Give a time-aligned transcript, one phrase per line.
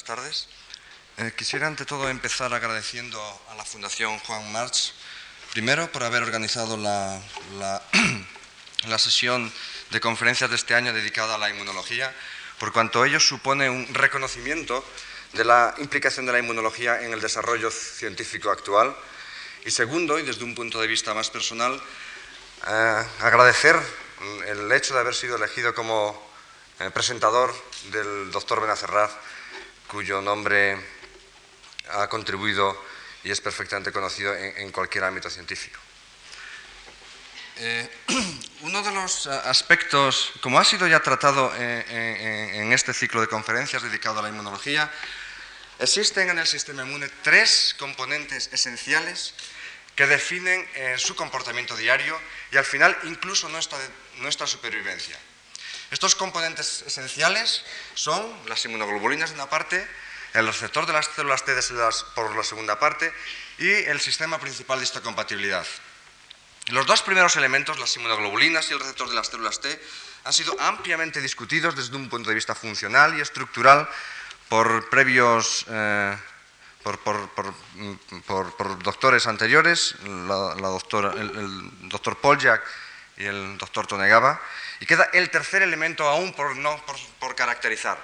[0.00, 0.48] buenas tardes.
[1.18, 4.94] Eh, quisiera ante todo empezar agradeciendo a la Fundación Juan March,
[5.52, 7.20] primero por haber organizado la,
[8.88, 9.52] la, sesión
[9.90, 12.14] de conferencias de este año dedicada a la inmunología,
[12.58, 14.82] por cuanto ello supone un reconocimiento
[15.34, 18.96] de la implicación de la inmunología en el desarrollo científico actual.
[19.66, 21.78] Y segundo, y desde un punto de vista más personal,
[22.66, 23.76] eh, agradecer
[24.46, 26.30] el hecho de haber sido elegido como
[26.78, 27.52] eh, presentador
[27.90, 29.10] del doctor Benacerraz,
[29.90, 30.78] cuyo nombre
[31.90, 32.80] ha contribuido
[33.24, 35.78] y es perfectamente conocido en, cualquier ámbito científico.
[37.56, 37.90] Eh,
[38.62, 44.20] uno de los aspectos, como ha sido ya tratado en, este ciclo de conferencias dedicado
[44.20, 44.90] a la inmunología,
[45.80, 49.34] existen en el sistema inmune tres componentes esenciales
[49.96, 52.18] que definen eh, su comportamiento diario
[52.52, 53.78] y al final incluso nuestra,
[54.18, 55.18] nuestra supervivencia.
[55.90, 59.86] Estos componentes esenciales son las inmunoglobulinas de una parte,
[60.34, 61.52] el receptor de las células T
[62.14, 63.12] por la segunda parte
[63.58, 65.66] y el sistema principal de histocompatibilidad.
[66.68, 69.80] Los dos primeros elementos, las inmunoglobulinas y el receptor de las células T,
[70.22, 73.88] han sido ampliamente discutidos desde un punto de vista funcional y estructural
[74.48, 76.16] por previos eh,
[76.82, 76.98] por,
[78.82, 82.62] doctores anteriores, la, doctora, el, doctor Poljak
[83.16, 84.40] y el doctor Tonegaba,
[84.80, 86.82] y queda el tercer elemento aún por, no,
[87.36, 87.98] caracterizar.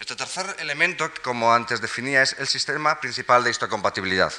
[0.00, 4.32] Este tercer elemento, como antes definía, es el sistema principal de histocompatibilidad.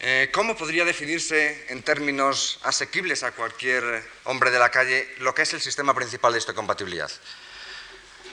[0.00, 5.42] Eh, ¿Cómo podría definirse en términos asequibles a cualquier hombre de la calle lo que
[5.42, 7.10] es el sistema principal de histocompatibilidad?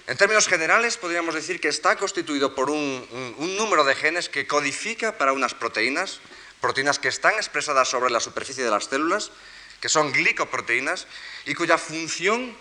[0.07, 5.17] En términos generales, podríamos decir que está constituido por un, número de genes que codifica
[5.17, 6.19] para unas proteínas,
[6.61, 9.31] proteínas que están expresadas sobre la superficie de las células,
[9.79, 11.07] que son glicoproteínas,
[11.45, 12.55] y cuya función,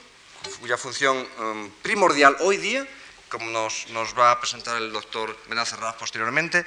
[0.60, 2.86] cuya función um, primordial hoy día,
[3.28, 3.86] como nos,
[4.18, 6.64] va a presentar el doctor Benacerraz posteriormente,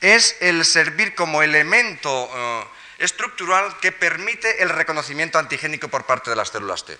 [0.00, 2.64] es el servir como elemento uh,
[2.98, 6.98] estructural que permite el reconocimiento antigénico por parte de las células T.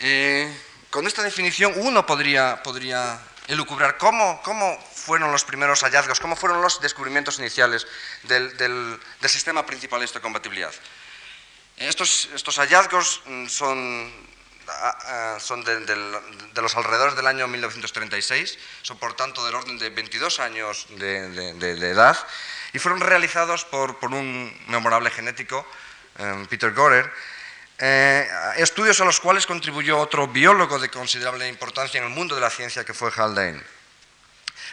[0.00, 0.52] Eh,
[0.90, 3.18] con esta definición uno podría, podría
[3.48, 7.86] elucubrar cómo, cómo, fueron los primeros hallazgos, cómo fueron los descubrimientos iniciales
[8.22, 10.72] del, del, sistema principal de histocompatibilidad.
[11.76, 14.12] Estos, estos hallazgos mm, son,
[15.38, 20.86] son de, los alrededores del año 1936, son por tanto del orden de 22 años
[20.90, 22.16] de, edad,
[22.72, 25.66] y fueron realizados por, por un memorable genético,
[26.18, 27.12] eh, Peter Gorer,
[27.78, 32.40] eh, estudios a los cuales contribuyó otro biólogo de considerable importancia en el mundo de
[32.40, 33.62] la ciencia que fue Haldane.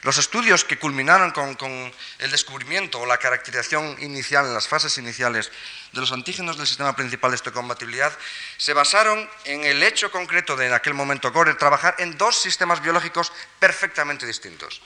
[0.03, 5.51] Los estudios que culminaron con, el descubrimiento o la caracterización inicial en las fases iniciales
[5.91, 8.12] de los antígenos del sistema principal de histocompatibilidad
[8.57, 12.81] se basaron en el hecho concreto de en aquel momento Gore trabajar en dos sistemas
[12.81, 14.81] biológicos perfectamente distintos.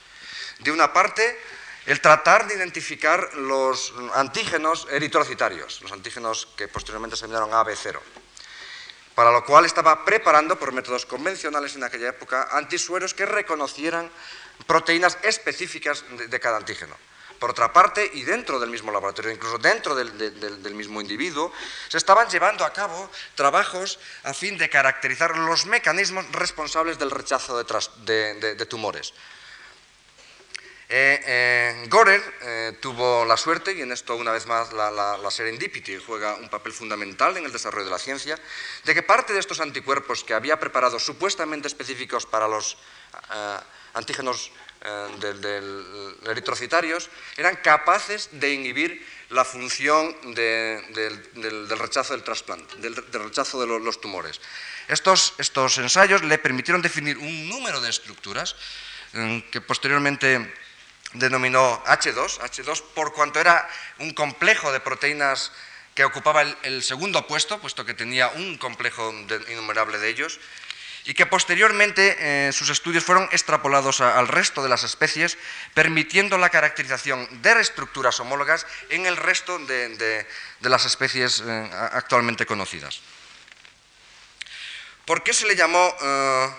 [0.60, 1.40] De una parte,
[1.86, 8.00] el tratar de identificar los antígenos eritrocitarios, los antígenos que posteriormente se llamaron AB0,
[9.14, 14.10] para lo cual estaba preparando por métodos convencionales en aquella época antisueros que reconocieran
[14.66, 16.96] proteínas específicas de, cada antígeno.
[17.40, 21.52] Por otra parte, y dentro del mismo laboratorio, incluso dentro del, mismo individuo,
[21.90, 27.62] se estaban llevando a cabo trabajos a fin de caracterizar los mecanismos responsables del rechazo
[27.62, 29.14] de tumores.
[30.88, 35.98] Eh, eh, Gorer eh, tuvo la suerte, y en esto una vez más la, serendipity
[35.98, 38.38] juega un papel fundamental en el desarrollo de la ciencia,
[38.84, 42.78] de que parte de estos anticuerpos que había preparado supuestamente específicos para los
[43.94, 44.52] antígenos
[45.20, 53.66] del, eritrocitarios eran capaces de inhibir la función del, rechazo del trasplante, del, rechazo de
[53.66, 54.40] los, tumores.
[54.88, 58.56] Estos, estos ensayos le permitieron definir un número de estructuras
[59.50, 60.54] que posteriormente
[61.16, 63.68] denominó H2, H2 por cuanto era
[64.00, 65.52] un complejo de proteínas
[65.96, 69.14] que ocupaba el, segundo puesto, puesto que tenía un complejo
[69.48, 70.40] innumerable de ellos,
[71.06, 75.38] y que posteriormente eh, sus estudios fueron extrapolados al resto de las especies,
[75.74, 80.26] permitiendo la caracterización de estructuras homólogas en el resto de,
[80.62, 83.00] las especies eh, actualmente conocidas.
[85.06, 86.50] ¿Por qué se le llamó eh,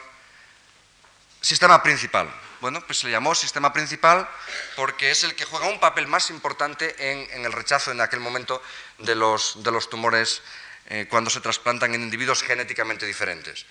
[1.40, 2.45] sistema principal?
[2.60, 4.28] Bueno, pues se le llamó sistema principal
[4.76, 8.62] porque es el que juega un papel más importante en, el rechazo en aquel momento
[8.98, 9.56] de los,
[9.90, 10.42] tumores
[10.88, 13.66] eh, cuando se trasplantan en individuos genéticamente diferentes.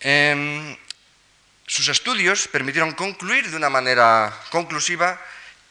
[0.00, 0.76] Em,
[1.66, 5.20] sus estudios permitieron concluir de una manera conclusiva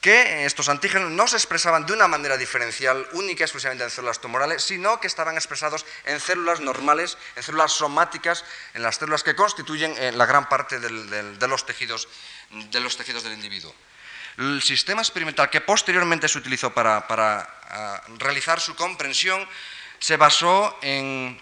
[0.01, 4.21] que estos antígenos no se expresaban de una manera diferencial, única y exclusivamente en células
[4.21, 9.35] tumorales, sino que estaban expresados en células normales, en células somáticas, en las células que
[9.35, 12.07] constituyen eh, la gran parte de, los tejidos,
[12.51, 13.75] de los tejidos del individuo.
[14.37, 19.45] El sistema experimental que posteriormente se utilizó para, ah, realizar su comprensión
[19.99, 21.41] se basó en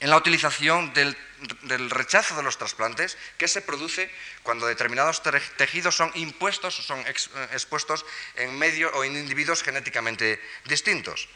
[0.00, 1.16] la utilización del
[1.62, 4.10] del rechazo de los trasplantes que se produce
[4.42, 5.22] cuando determinados
[5.56, 7.14] tejidos son impuestos o son eh,
[7.52, 8.04] expuestos
[8.36, 11.28] en medio o en individuos genéticamente distintos.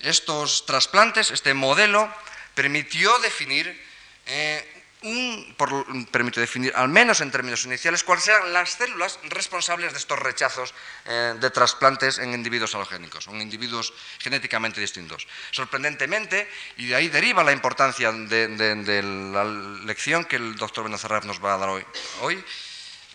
[0.00, 2.12] Estos trasplantes, este modelo,
[2.54, 3.66] permitió definir
[4.26, 4.77] eh,
[6.10, 10.74] permite definir, al menos en términos iniciales, cuáles eran las células responsables de estos rechazos
[11.06, 15.28] eh, de trasplantes en individuos halogénicos, en individuos genéticamente distintos.
[15.52, 19.02] Sorprendentemente, y de ahí deriva la importancia de,
[19.32, 19.44] la
[19.84, 21.84] lección que el doctor Benazarraf nos va a dar hoy,
[22.20, 22.44] hoy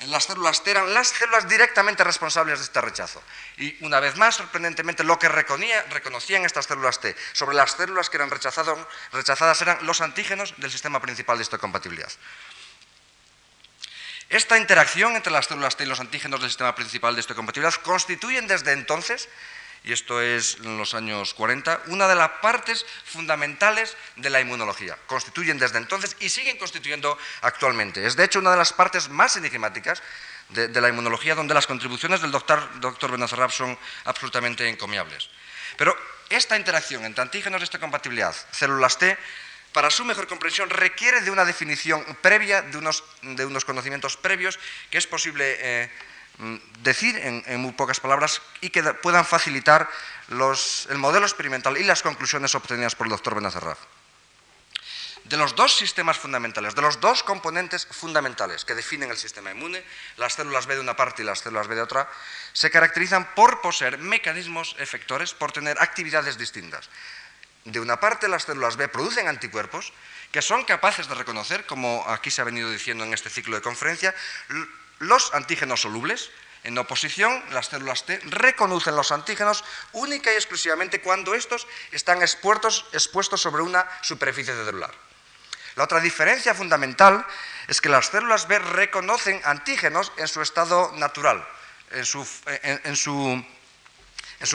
[0.07, 3.23] las células T eran las células directamente responsables de este rechazo.
[3.57, 8.17] Y una vez más, sorprendentemente, lo que reconocían estas células T sobre las células que
[8.17, 12.11] eran rechazadas eran los antígenos del sistema principal de histocompatibilidad.
[14.29, 18.47] Esta interacción entre las células T y los antígenos del sistema principal de histocompatibilidad constituyen
[18.47, 19.29] desde entonces
[19.83, 24.97] y esto es en los años 40, una de las partes fundamentales de la inmunología.
[25.07, 28.05] Constituyen desde entonces y siguen constituyendo actualmente.
[28.05, 30.01] Es de hecho una de las partes más enigmáticas
[30.49, 35.29] de, la inmunología donde las contribuciones del doctor, doctor Benazarrab son absolutamente encomiables.
[35.77, 35.95] Pero
[36.29, 39.17] esta interacción entre antígenos de esta compatibilidad, células T,
[39.73, 44.59] para su mejor comprensión requiere de una definición previa, de unos, de unos conocimientos previos
[44.89, 45.57] que es posible...
[45.59, 45.91] Eh,
[46.81, 49.89] decir en, muy pocas palabras y que puedan facilitar
[50.29, 53.79] el modelo experimental y las conclusiones obtenidas por el doctor Benazarraf.
[55.23, 59.81] De los dos sistemas fundamentales, de los dos componentes fundamentales que definen el sistema inmune,
[60.17, 62.09] las células B de una parte y las células B de otra,
[62.51, 66.89] se caracterizan por poseer mecanismos efectores, por tener actividades distintas.
[67.63, 69.93] De una parte, las células B producen anticuerpos
[70.33, 73.61] que son capaces de reconocer, como aquí se ha venido diciendo en este ciclo de
[73.61, 74.13] conferencia,
[75.07, 76.29] los antígenos solubles.
[76.63, 82.85] En oposición, las células T reconocen los antígenos única y exclusivamente cuando estos están expuestos,
[83.35, 84.93] sobre una superficie celular.
[85.75, 87.25] La otra diferencia fundamental
[87.67, 91.45] es que las células B reconocen antígenos en su estado natural,
[91.91, 92.23] en su,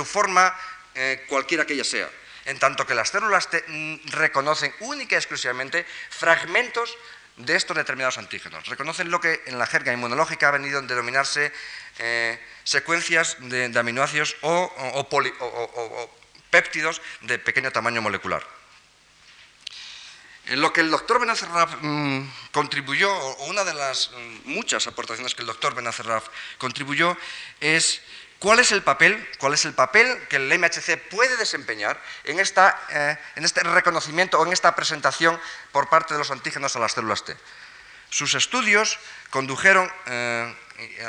[0.05, 0.57] forma
[0.95, 2.09] eh, cualquiera que ella sea,
[2.47, 3.63] en tanto que las células T
[4.07, 6.97] reconocen única y exclusivamente fragmentos
[7.39, 8.67] de estos determinados antígenos.
[8.67, 11.53] Reconocen lo que en la jerga inmunológica ha venido a denominarse
[11.99, 16.09] eh, secuencias de, aminoácidos o,
[16.51, 18.43] péptidos de pequeño tamaño molecular.
[20.47, 25.35] En lo que el doctor Benacerraf mm, contribuyó, o una de las mm, muchas aportaciones
[25.35, 27.17] que el doctor Benacerraf contribuyó,
[27.61, 28.01] es
[28.39, 32.81] ¿Cuál es el papel, cuál es el papel que el MHC puede desempeñar en, esta,
[32.91, 35.39] eh, en este reconocimiento o en esta presentación
[35.73, 37.37] por parte de los antígenos a las células T?
[38.11, 38.99] Sus estudios
[39.31, 40.55] condujeron, eh,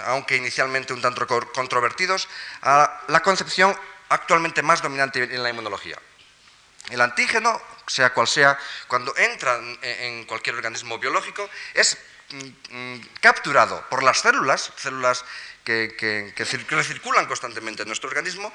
[0.05, 2.27] aunque inicialmente un tanto controvertidos,
[2.63, 3.77] a la concepción
[4.09, 5.97] actualmente más dominante en la inmunología.
[6.89, 11.97] El antígeno, sea cual sea, cuando entra en cualquier organismo biológico, es
[12.29, 15.23] mm, mm, capturado por las células, células
[15.63, 16.33] que,
[16.69, 18.51] recirculan constantemente en nuestro organismo,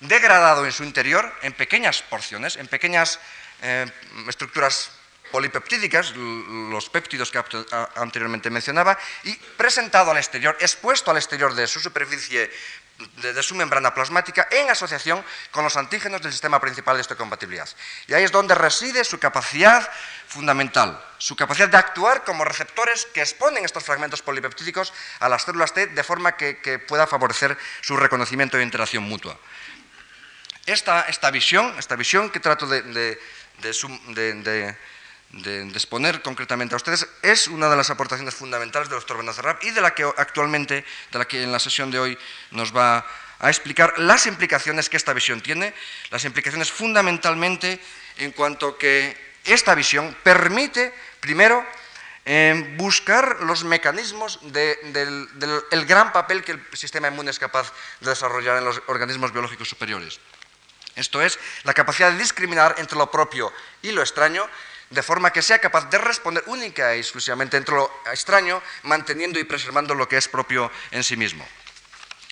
[0.00, 3.20] degradado en su interior en pequeñas porciones, en pequeñas
[3.62, 3.86] eh,
[4.28, 4.92] estructuras
[5.30, 7.38] polipeptídicas, los péptidos que
[7.94, 12.50] anteriormente mencionaba, y presentado al exterior, expuesto al exterior de su superficie
[13.16, 17.68] de, su membrana plasmática en asociación con los antígenos del sistema principal de histocompatibilidad.
[18.06, 19.88] Y ahí es donde reside su capacidad
[20.26, 25.72] fundamental, su capacidad de actuar como receptores que exponen estos fragmentos polipeptídicos a las células
[25.72, 29.38] T de forma que, pueda favorecer su reconocimiento e interacción mutua.
[30.66, 33.18] Esta, visión, esta visión que trato de,
[35.32, 39.80] exponer concretamente a ustedes es una de las aportaciones fundamentales del doctor Benazarrab y de
[39.80, 42.18] la que actualmente, de la que en la sesión de hoy
[42.50, 43.06] nos va
[43.38, 45.72] a explicar las implicaciones que esta visión tiene,
[46.10, 47.80] las implicaciones fundamentalmente
[48.18, 51.64] en cuanto que esta visión permite, primero,
[52.26, 55.28] eh, buscar los mecanismos del,
[55.70, 59.68] del gran papel que el sistema inmune es capaz de desarrollar en los organismos biológicos
[59.68, 60.20] superiores.
[60.96, 64.46] Esto es, la capacidad de discriminar entre lo propio y lo extraño,
[64.90, 69.44] de forma que sea capaz de responder única y exclusivamente entre lo extraño, manteniendo y
[69.44, 71.46] preservando lo que es propio en sí mismo.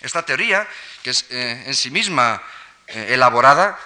[0.01, 0.67] Esta teoría,
[1.03, 2.43] que es eh, en sí misma
[2.89, 3.79] eh, elaborada,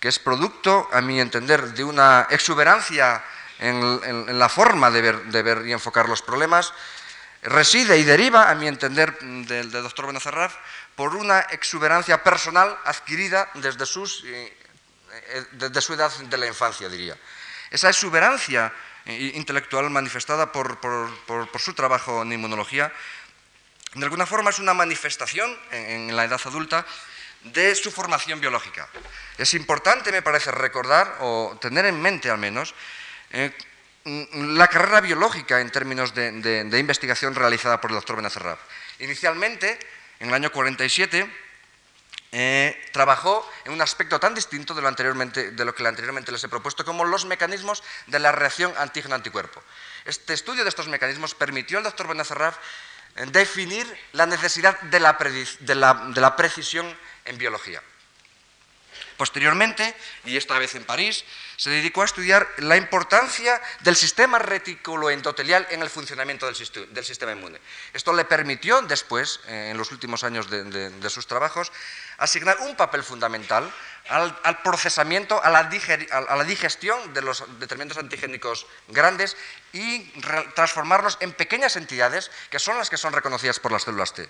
[0.00, 3.22] que es producto, a mi entender, de una exuberancia
[3.58, 5.00] en, la forma de
[5.42, 6.72] ver, y enfocar los problemas,
[7.42, 10.56] reside y deriva, a mi entender, del, doctor Benazarraf,
[10.96, 14.56] por una exuberancia personal adquirida desde, sus, eh,
[15.52, 17.16] desde su edad de la infancia, diría.
[17.74, 18.72] Esa exuberancia
[19.04, 20.78] eh, intelectual manifestada por,
[21.58, 22.92] su trabajo en inmunología,
[23.94, 26.86] de alguna forma es una manifestación en, la edad adulta
[27.42, 28.88] de su formación biológica.
[29.38, 32.76] Es importante, me parece, recordar o tener en mente al menos
[34.04, 38.60] la carrera biológica en términos de, investigación realizada por el doctor Benacerraf.
[39.00, 39.80] Inicialmente,
[40.20, 41.28] en el año 47,
[42.36, 46.42] eh, trabajó en un aspecto tan distinto de lo, anteriormente, de lo que anteriormente les
[46.42, 49.62] he propuesto como los mecanismos de la reacción antígeno-anticuerpo.
[50.04, 52.56] Este estudio de estos mecanismos permitió al doctor Benacerraf
[53.14, 57.80] eh, definir la necesidad de la precisión en biología.
[59.16, 59.94] Posteriormente,
[60.24, 61.24] y esta vez en París,
[61.56, 67.60] se dedicó a estudiar la importancia del sistema reticuloendotelial en el funcionamiento del, sistema inmune.
[67.92, 71.70] Esto le permitió después, eh, en los últimos años de, sus trabajos,
[72.18, 73.72] asignar un papel fundamental
[74.08, 79.36] al, procesamiento, a la, digestión de los determinados antigénicos grandes
[79.72, 80.00] y
[80.54, 84.28] transformarlos en pequeñas entidades que son las que son reconocidas por las células T.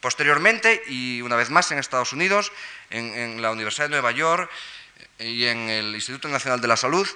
[0.00, 2.52] Posteriormente, y una vez más en Estados Unidos,
[2.88, 4.50] en, la Universidad de Nueva York
[5.18, 7.06] y en el Instituto Nacional de la Salud,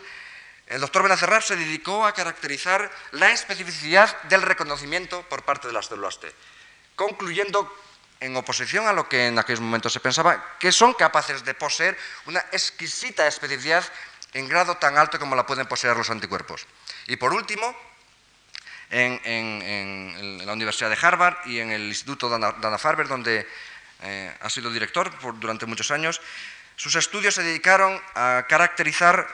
[0.67, 5.87] el doctor Benacerraf se dedicó a caracterizar la especificidad del reconocimiento por parte de las
[5.87, 6.33] células T,
[6.95, 7.75] concluyendo
[8.21, 11.97] en oposición a lo que en aquellos momentos se pensaba, que son capaces de poseer
[12.27, 13.85] una exquisita especificidad
[14.33, 16.67] en grado tan alto como la pueden poseer los anticuerpos.
[17.07, 17.75] Y por último,
[18.91, 23.47] en, la Universidad de Harvard y en el Instituto Dana-Farber, donde
[24.03, 25.11] eh, ha sido director
[25.41, 26.21] durante muchos años.
[26.77, 29.29] Sus estudios se dedicaron a caracterizar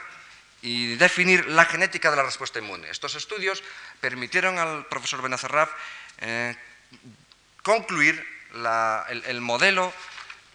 [0.62, 2.90] y definir la genética de la respuesta inmune.
[2.90, 3.62] Estos estudios
[4.00, 5.71] permitieron al profesor Benacerraf
[6.19, 6.54] eh,
[7.62, 9.92] concluir el, modelo,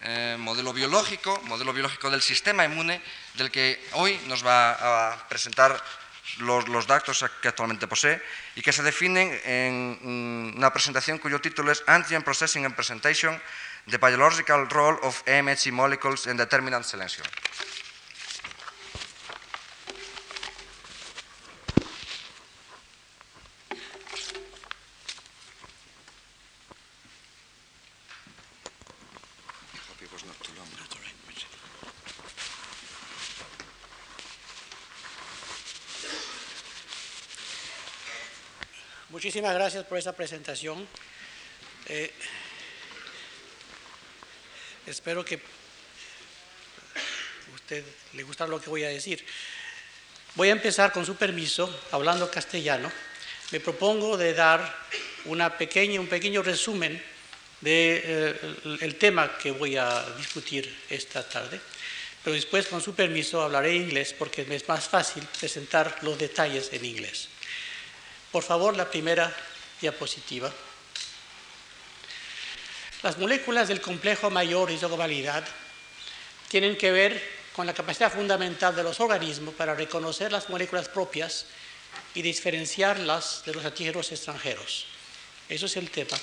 [0.04, 3.02] eh, modelo biológico, modelo biológico del sistema inmune,
[3.36, 5.82] del que hoy nos va a presentar
[6.40, 8.22] los, datos que actualmente posee
[8.56, 13.40] y que se definen en una presentación cuyo título es Antigen Processing and Presentation,
[13.90, 17.26] the Biological Role of AMH Molecules in Determinant Selection.
[39.36, 40.88] Muchísimas gracias por esa presentación.
[41.88, 42.10] Eh,
[44.88, 45.40] espero que a
[47.54, 49.26] usted le guste lo que voy a decir.
[50.36, 52.90] Voy a empezar con su permiso, hablando castellano.
[53.52, 54.74] Me propongo de dar
[55.26, 56.94] una pequeña, un pequeño resumen
[57.60, 61.60] del de, eh, tema que voy a discutir esta tarde.
[62.24, 66.72] Pero después, con su permiso, hablaré inglés porque me es más fácil presentar los detalles
[66.72, 67.35] en inglés.
[68.36, 69.34] Por favor, la primera
[69.80, 70.52] diapositiva.
[73.02, 75.42] Las moléculas del complejo mayor de isogomalidad
[76.50, 77.24] tienen que ver
[77.56, 81.46] con la capacidad fundamental de los organismos para reconocer las moléculas propias
[82.14, 84.86] y diferenciarlas de los antígenos extranjeros.
[85.48, 86.18] Eso es el tema.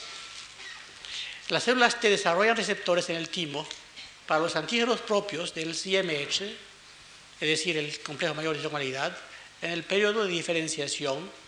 [1.49, 3.67] Las células T desarrollan receptores en el timo
[4.27, 6.43] para los antígenos propios del CMH,
[7.41, 9.17] es decir, el complejo mayor de isogomalidad,
[9.63, 11.41] en el periodo de diferenciación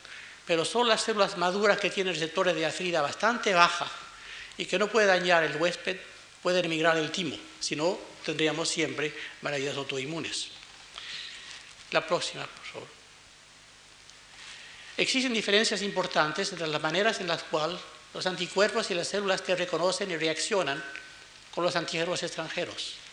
[0.47, 3.91] pero son las células maduras que tienen receptores de afinidad bastante baja
[4.57, 5.97] y que no puede dañar el huésped,
[6.43, 10.49] pueden emigrar el timo, si no tendríamos siempre maravillas autoinmunes.
[11.91, 12.89] La próxima, por favor.
[14.97, 17.81] Existen diferencias importantes entre las maneras en las cuales
[18.13, 20.83] los anticuerpos y las células te reconocen y reaccionan
[21.53, 23.04] con los antígenos extranjeros.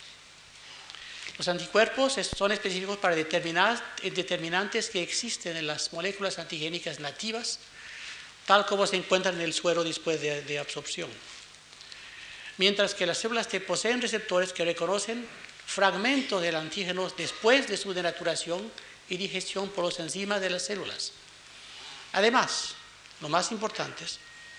[1.38, 7.60] Los anticuerpos son específicos para determinar determinantes que existen en las moléculas antigénicas nativas,
[8.46, 11.10] tal como se encuentran en el suero después de, absorción.
[12.58, 15.26] Mientras que las células T poseen receptores que reconocen
[15.66, 18.72] fragmentos del antígeno después de su denaturación
[19.10, 21.14] y digestión por los enzimas de las células.
[22.14, 22.76] Además,
[23.22, 24.04] lo más importante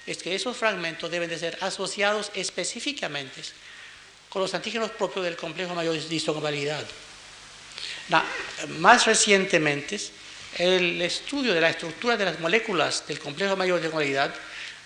[0.07, 3.43] es que esos fragmentos deben de ser asociados específicamente
[4.33, 6.83] con los antígenos propios del complejo mayor de histocompatibilidad.
[8.79, 10.01] Más recientemente,
[10.57, 14.35] el estudio de la estructura de las moléculas del complejo mayor de histocompatibilidad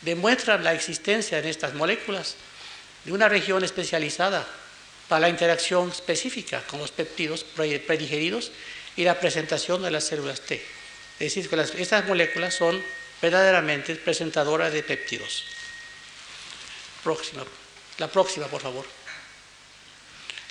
[0.02, 2.34] demuestra la existencia en estas moléculas
[3.04, 4.44] de una región especializada
[5.06, 8.50] para la interacción específica con los péptidos predigeridos
[8.96, 10.60] y la presentación de las células T.
[11.20, 12.82] Es decir, que estas moléculas son
[13.22, 15.44] verdaderamente presentadoras de péptidos.
[17.04, 17.44] Próxima.
[17.98, 19.05] La próxima, por favor.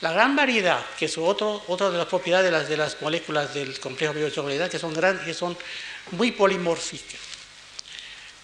[0.01, 3.79] La gran variedad, que es otra de las propiedades de las, de las moléculas del
[3.79, 5.57] complejo biosolidaridad, que son, gran, que son
[6.11, 7.19] muy polimórficas.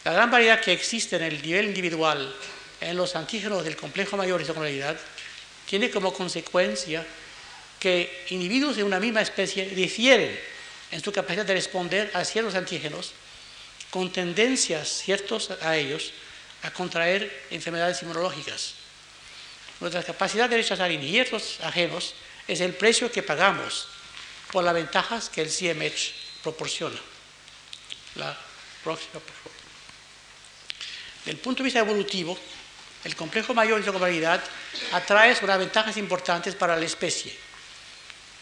[0.03, 2.33] La gran variedad que existe en el nivel individual
[2.79, 4.97] en los antígenos del complejo mayor de isomolaridad
[5.67, 7.05] tiene como consecuencia
[7.79, 10.39] que individuos de una misma especie difieren
[10.91, 13.13] en su capacidad de responder a ciertos antígenos
[13.89, 16.13] con tendencias ciertos a ellos
[16.63, 18.80] a contraer enfermedades inmunológicas.
[19.81, 22.13] Nuestra capacidad de rechazar injertos ajenos
[22.47, 23.87] es el precio que pagamos
[24.51, 26.99] por las ventajas que el CMH proporciona.
[28.15, 28.37] La
[28.83, 29.51] próxima, por favor.
[31.19, 32.37] Desde el punto de vista evolutivo,
[33.03, 34.43] el complejo mayor de isocomoralidad
[34.91, 37.35] atrae unas ventajas importantes para la especie.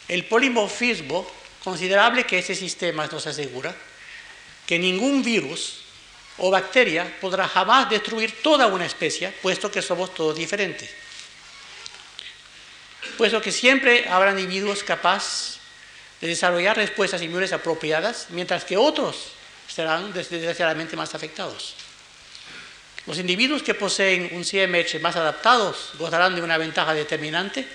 [0.10, 1.25] El polimorfismo
[1.63, 3.74] considerable que este sistema nos asegura
[4.65, 5.84] que ningún virus
[6.38, 10.89] o bacteria podrá jamás destruir toda una especie, puesto que somos todos diferentes.
[13.20, 15.60] Puesto que siempre habrá individuos capaces
[16.22, 19.36] de desarrollar respuestas inmunes apropiadas, mientras que otros
[19.68, 21.76] serán desgraciadamente más afectados.
[23.06, 27.68] Los individuos que poseen un CMH más adaptados gozarán de una ventaja determinante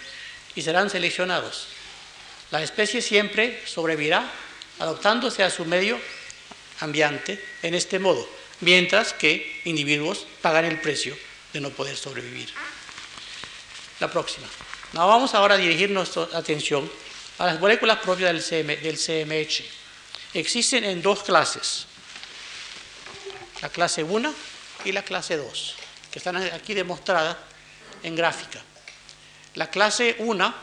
[0.54, 1.68] y serán seleccionados.
[2.50, 4.24] La especie siempre sobrevivirá
[4.78, 6.00] adaptándose a su medio
[6.80, 8.26] ambiente en este modo,
[8.60, 11.14] mientras que individuos pagan el precio
[11.52, 12.48] de no poder sobrevivir.
[14.00, 14.48] La próxima.
[14.94, 16.90] Vamos ahora a dirigir nuestra atención
[17.38, 19.64] a las moléculas propias del, del CMH.
[20.34, 21.86] Existen en dos clases.
[23.60, 24.34] La clase 1
[24.84, 25.74] y la clase 2,
[26.10, 27.36] que están aquí demostradas
[28.02, 28.60] en gráfica.
[29.54, 30.54] La clase 1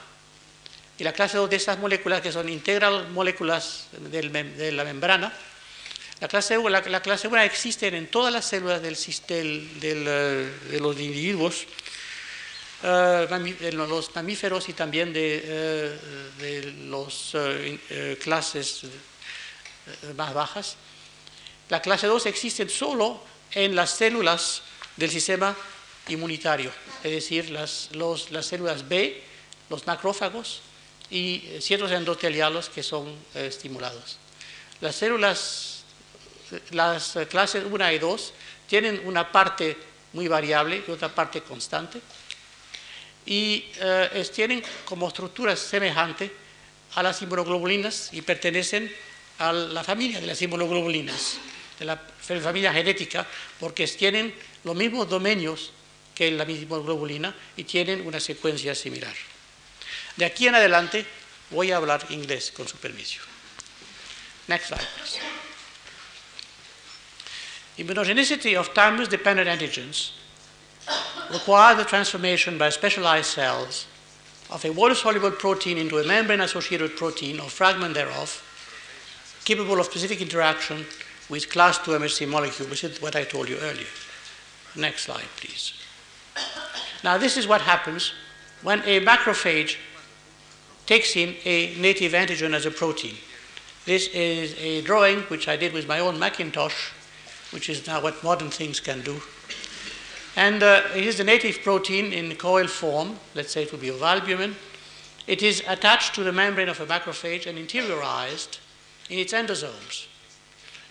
[0.99, 5.33] y la clase 2 de estas moléculas, que son integral moléculas de la membrana,
[6.21, 8.95] la clase, 1, la, clase 1 existen en todas las células del,
[9.79, 11.65] del, eh, de los individuos,
[12.81, 15.99] de los mamíferos y también de, eh,
[16.39, 18.81] de las clases
[20.15, 20.75] más bajas.
[21.69, 23.21] La clase 2 existe solo
[23.53, 24.63] en las células
[24.97, 25.55] del sistema
[26.07, 26.71] inmunitario,
[27.03, 29.23] es decir, las, las células B,
[29.69, 30.61] los macrófagos
[31.09, 34.17] y ciertos endotelialos que son eh, estimulados.
[34.79, 35.83] Las células,
[36.71, 38.33] las clases 1 y 2
[38.67, 39.77] tienen una parte
[40.13, 42.01] muy variable y otra parte constante
[43.25, 46.31] y eh, tienen como estructura semejante
[46.95, 48.91] a las inmunoglobulinas y pertenecen
[49.39, 51.37] a la familia de las inmunoglobulinas
[51.81, 51.97] de la
[52.41, 53.25] familia genética
[53.59, 55.71] porque tienen los mismos dominios
[56.13, 59.15] que la misma globulina y tienen una secuencia similar.
[60.15, 61.05] De aquí en adelante
[61.49, 63.21] voy a hablar inglés con su permiso.
[64.47, 65.19] Next slide, please.
[67.77, 70.13] Immunogenicity of thymus-dependent antigens
[71.33, 73.87] requires the transformation by specialized cells
[74.49, 78.43] of a water-soluble protein into a membrane-associated protein or fragment thereof,
[79.45, 80.85] capable of specific interaction
[81.29, 83.87] with class 2 MHC molecule, which is what I told you earlier.
[84.75, 85.73] Next slide, please.
[87.03, 88.13] Now, this is what happens
[88.61, 89.77] when a macrophage
[90.85, 93.15] takes in a native antigen as a protein.
[93.85, 96.91] This is a drawing which I did with my own Macintosh,
[97.51, 99.21] which is now what modern things can do.
[100.35, 103.89] And uh, it is a native protein in coil form, let's say it would be
[103.89, 104.55] of albumin.
[105.27, 108.59] It is attached to the membrane of a macrophage and interiorized
[109.09, 110.07] in its endosomes.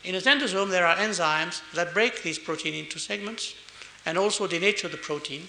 [0.04, 3.54] In a endosome, there are enzymes that break this protein into segments
[4.06, 5.48] and also denature the protein.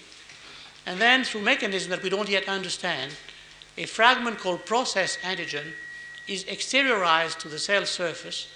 [0.84, 3.12] And then, through mechanisms that we don't yet understand,
[3.78, 5.72] a fragment called process antigen
[6.28, 8.48] is exteriorized to the cell surface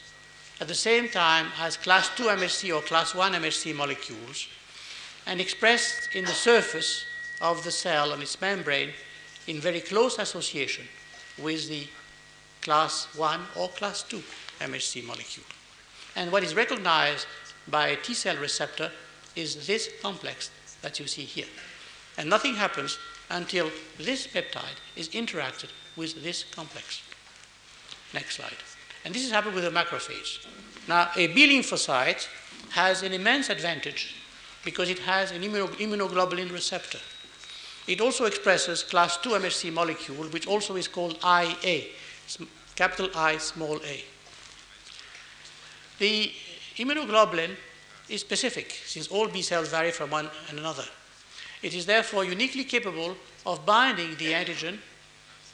[0.60, 4.48] at the same time as class 2 MHC or class 1 MHC molecules
[5.26, 7.04] and expressed in the surface
[7.40, 8.90] of the cell and its membrane
[9.46, 10.86] in very close association
[11.42, 11.86] with the
[12.62, 14.22] class 1 or class 2
[14.60, 15.46] MHC molecule.
[16.16, 17.26] And what is recognized
[17.68, 18.90] by a T cell receptor
[19.34, 20.50] is this complex
[20.82, 21.46] that you see here.
[22.16, 22.98] And nothing happens
[23.30, 27.02] until this peptide is interacted with this complex.
[28.14, 28.56] Next slide.
[29.04, 30.46] And this is happening with a macrophage.
[30.88, 32.26] Now, a B lymphocyte
[32.70, 34.15] has an immense advantage
[34.66, 36.98] because it has an immunoglobulin receptor.
[37.86, 41.84] It also expresses class 2 MHC molecule, which also is called IA,
[42.74, 44.04] capital I, small a.
[46.00, 46.32] The
[46.78, 47.54] immunoglobulin
[48.08, 50.84] is specific since all B cells vary from one and another.
[51.62, 54.78] It is therefore uniquely capable of binding the antigen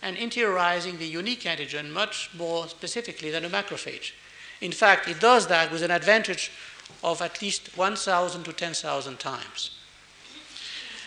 [0.00, 4.12] and interiorizing the unique antigen much more specifically than a macrophage.
[4.62, 6.50] In fact, it does that with an advantage
[7.02, 9.70] of at least 1,000 to 10,000 times.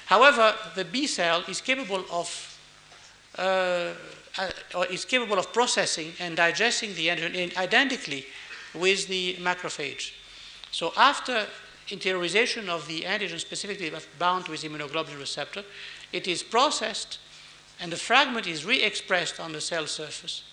[0.06, 2.52] However, the B cell is capable of
[3.38, 3.94] uh,
[4.38, 8.26] uh, is capable of processing and digesting the antigen identically
[8.74, 10.12] with the macrophage.
[10.72, 11.48] So after
[11.88, 15.64] interiorization of the antigen specifically bound with immunoglobulin receptor,
[16.12, 17.20] it is processed
[17.80, 20.44] and the fragment is re-expressed on the cell surface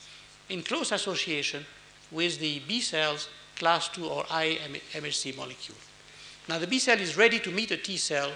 [0.49, 1.65] in close association
[2.11, 3.29] with the B cells
[3.63, 5.79] class 2 or IMHC molecule.
[6.49, 8.33] Now the B cell is ready to meet a T cell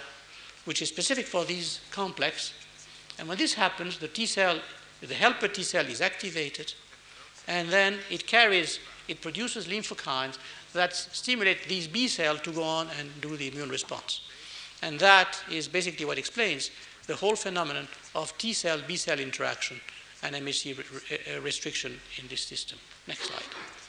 [0.67, 2.53] which is specific for this complex
[3.19, 4.61] and when this happens the T cell,
[5.01, 6.75] the helper T cell is activated
[7.49, 10.39] and then it carries, it produces lymphokines
[10.75, 14.21] that stimulate these B cells to go on and do the immune response.
[14.81, 16.71] And that is basically what explains
[17.09, 19.81] the whole phenomenon of T cell B cell interaction
[20.23, 22.79] and MHC re- restriction in this system.
[23.09, 23.86] Next slide.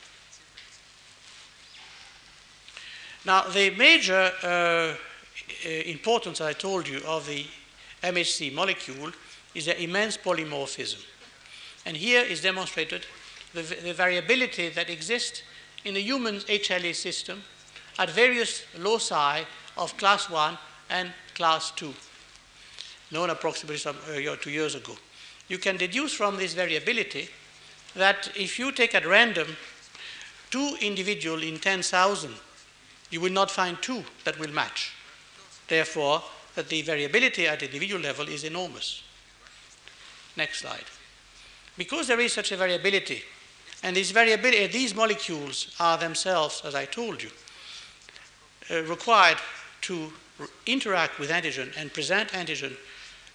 [3.28, 7.46] Now, the major uh, uh importance, I told you, of the
[8.02, 9.12] MHC molecule
[9.54, 11.04] is the immense polymorphism.
[11.86, 13.06] And here is demonstrated
[13.54, 15.44] the, the variability that exists
[15.84, 17.44] in the human HLA system
[18.00, 19.44] at various loci
[19.76, 20.58] of class 1
[20.90, 21.94] and class 2,
[23.12, 24.96] known approximately some uh, two years ago.
[25.50, 27.28] You can deduce from this variability
[27.94, 29.58] that if you take at random
[30.50, 32.34] two individuals in 10,000,
[33.10, 34.94] you will not find two that will match.
[35.68, 36.24] Therefore,
[36.56, 39.04] that the variability at the individual level is enormous.
[40.36, 40.86] Next slide.
[41.78, 43.24] Because there is such a variability,
[43.84, 47.30] and these, variability, these molecules are themselves, as I told you,
[48.72, 49.38] uh, required
[49.82, 50.12] to
[50.66, 52.76] interact with antigen and present antigen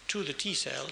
[0.08, 0.88] to the T cell,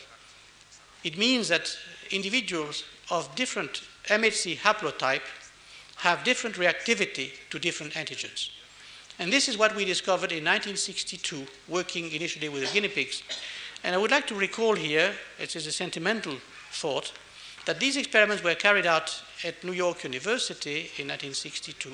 [1.03, 1.77] it means that
[2.11, 5.23] individuals of different MHC haplotype
[5.97, 8.51] have different reactivity to different antigens.
[9.21, 13.23] And this is what we discovered in 1962, working initially with the guinea pigs.
[13.85, 16.37] And I would like to recall here, it is a sentimental
[16.73, 17.13] thought,
[17.67, 21.91] that these experiments were carried out at New York University in 1962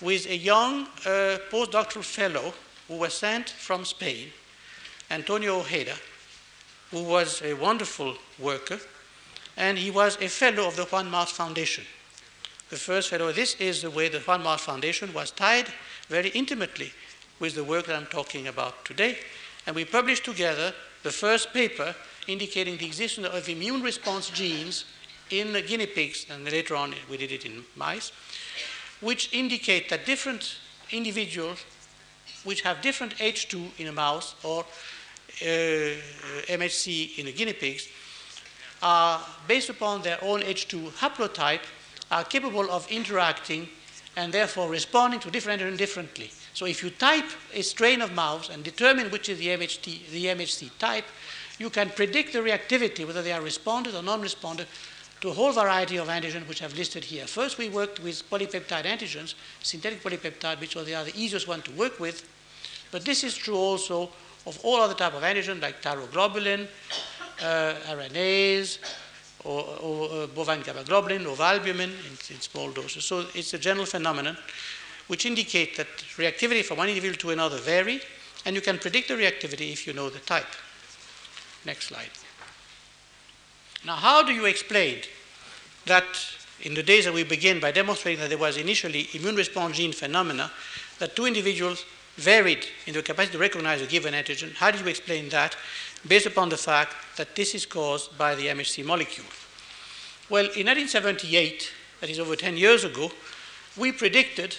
[0.00, 2.52] with a young uh, postdoctoral fellow
[2.88, 4.28] who was sent from Spain,
[5.12, 5.94] Antonio Ojeda,
[6.90, 8.80] who was a wonderful worker,
[9.56, 11.84] and he was a fellow of the Juan March Foundation.
[12.70, 15.68] The first fellow, this is the way the Juan March Foundation was tied
[16.12, 16.92] very intimately
[17.40, 19.16] with the work that I'm talking about today,
[19.66, 21.94] and we published together the first paper
[22.28, 24.84] indicating the existence of immune response genes
[25.30, 28.12] in guinea pigs, and later on we did it in mice,
[29.00, 30.56] which indicate that different
[30.90, 31.64] individuals
[32.44, 34.66] which have different H2 in a mouse or
[35.40, 35.44] uh,
[36.60, 37.88] MHC in the guinea pigs
[38.82, 41.64] are, based upon their own H2 haplotype,
[42.10, 43.66] are capable of interacting
[44.16, 46.30] and therefore responding to different antigen differently.
[46.54, 50.26] So if you type a strain of mouse and determine which is the, MHT, the
[50.26, 51.04] MHC type,
[51.58, 54.66] you can predict the reactivity, whether they are responders or non-responders,
[55.20, 57.26] to a whole variety of antigens which I've listed here.
[57.26, 62.00] First, we worked with polypeptide antigens, synthetic polypeptide, which are the easiest one to work
[62.00, 62.28] with.
[62.90, 64.10] But this is true also
[64.46, 66.66] of all other type of antigens like thyroglobulin,
[67.40, 68.78] uh, RNase,
[69.44, 73.04] or, or uh, bovine gamma globulin, or albumin in, in, small doses.
[73.04, 74.36] So it's a general phenomenon
[75.08, 78.00] which indicate that reactivity from one individual to another vary,
[78.44, 80.46] and you can predict the reactivity if you know the type.
[81.64, 82.10] Next slide.
[83.84, 84.98] Now, how do you explain
[85.86, 86.04] that
[86.60, 89.92] in the days that we begin by demonstrating that there was initially immune response gene
[89.92, 90.50] phenomena,
[90.98, 91.84] that two individuals
[92.16, 94.54] varied in their capacity to recognize a given antigen?
[94.54, 95.56] How do you explain that
[96.06, 99.26] based upon the fact that this is caused by the MHC molecule?
[100.28, 103.10] Well, in 1978, that is over 10 years ago,
[103.76, 104.56] we predicted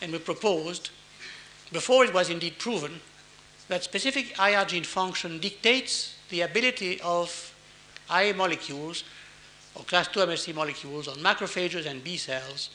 [0.00, 0.90] and we proposed,
[1.72, 3.00] before it was indeed proven,
[3.68, 7.54] that specific IR gene function dictates the ability of
[8.10, 9.04] IA molecules
[9.74, 12.70] or class 2 MHC molecules on macrophages and B cells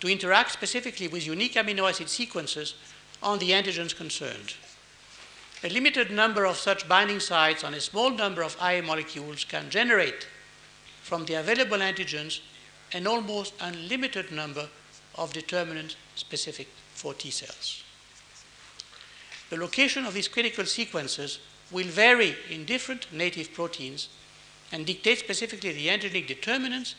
[0.00, 2.74] to interact specifically with unique amino acid sequences
[3.22, 4.54] on the antigens concerned.
[5.64, 9.70] A limited number of such binding sites on a small number of IA molecules can
[9.70, 10.28] generate
[11.02, 12.40] from the available antigens
[12.92, 14.68] an almost unlimited number
[15.14, 17.82] of determinants specific for T cells.
[19.48, 21.38] The location of these critical sequences
[21.70, 24.10] will vary in different native proteins
[24.70, 26.94] and dictate specifically the antigenic determinants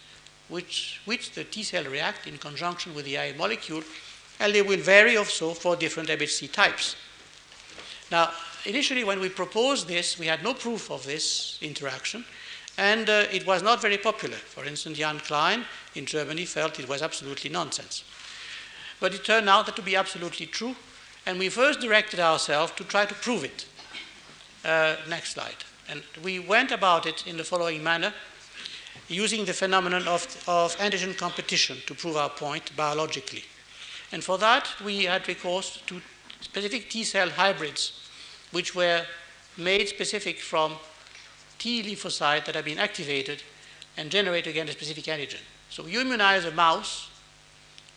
[0.47, 3.84] which, which the T cell react in conjunction with the IA molecule,
[4.39, 6.95] and they will vary also for different MHC types.
[8.12, 8.32] Now,
[8.65, 12.25] initially when we proposed this, we had no proof of this interaction,
[12.78, 14.36] and uh, it was not very popular.
[14.36, 18.04] For instance, Jan Klein in Germany felt it was absolutely nonsense.
[18.99, 20.75] But it turned out to be absolutely true,
[21.25, 23.65] and we first directed ourselves to try to prove it.
[24.63, 25.63] Uh, next slide.
[25.88, 28.13] And we went about it in the following manner,
[29.08, 33.43] using the phenomenon of, of antigen competition to prove our point biologically.
[34.12, 36.01] And for that, we had recourse to
[36.41, 38.04] specific T cell hybrids,
[38.55, 39.05] which were
[39.57, 40.75] made specific from
[41.59, 43.43] T lymphocyte that have been activated
[43.97, 45.41] and generate again a specific antigen.
[45.69, 47.09] So you immunize a mouse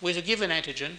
[0.00, 0.96] with a given antigen,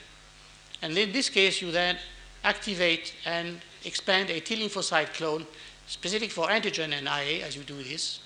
[0.81, 1.97] and in this case, you then
[2.45, 5.45] activate and expand a T lymphocyte clone
[5.87, 8.21] specific for antigen and IA as you do this.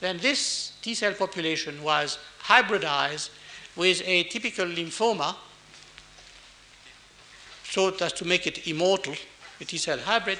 [0.00, 3.28] Then this T cell population was hybridized
[3.76, 5.36] with a typical lymphoma
[7.64, 9.14] so as to make it immortal,
[9.60, 10.38] a T cell hybrid.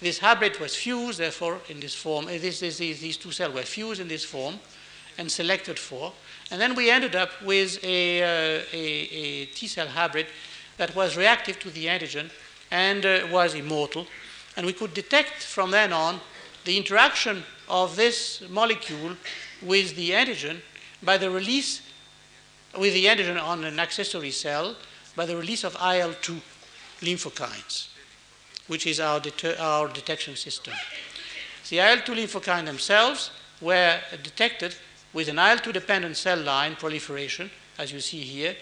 [0.00, 2.26] This hybrid was fused, therefore, in this form.
[2.26, 4.60] Uh, this, this, these, two cells were fused in this form
[5.18, 6.12] and selected for.
[6.50, 10.26] And then we ended up with a, uh, a, a T cell hybrid
[10.76, 12.30] that was reactive to the antigen
[12.70, 14.06] and uh, was immortal.
[14.56, 16.20] And we could detect from then on
[16.64, 19.16] the interaction of this molecule
[19.62, 20.60] with the antigen
[21.02, 21.82] by the release
[22.78, 24.76] with the antigen on an accessory cell
[25.16, 26.40] by the release of IL 2
[27.00, 27.88] lymphokines,
[28.68, 29.20] which is our,
[29.58, 30.72] our detection system.
[31.68, 34.74] The IL 2 lymphokines themselves were detected
[35.12, 38.54] with an IL 2 dependent cell line proliferation, as you see here,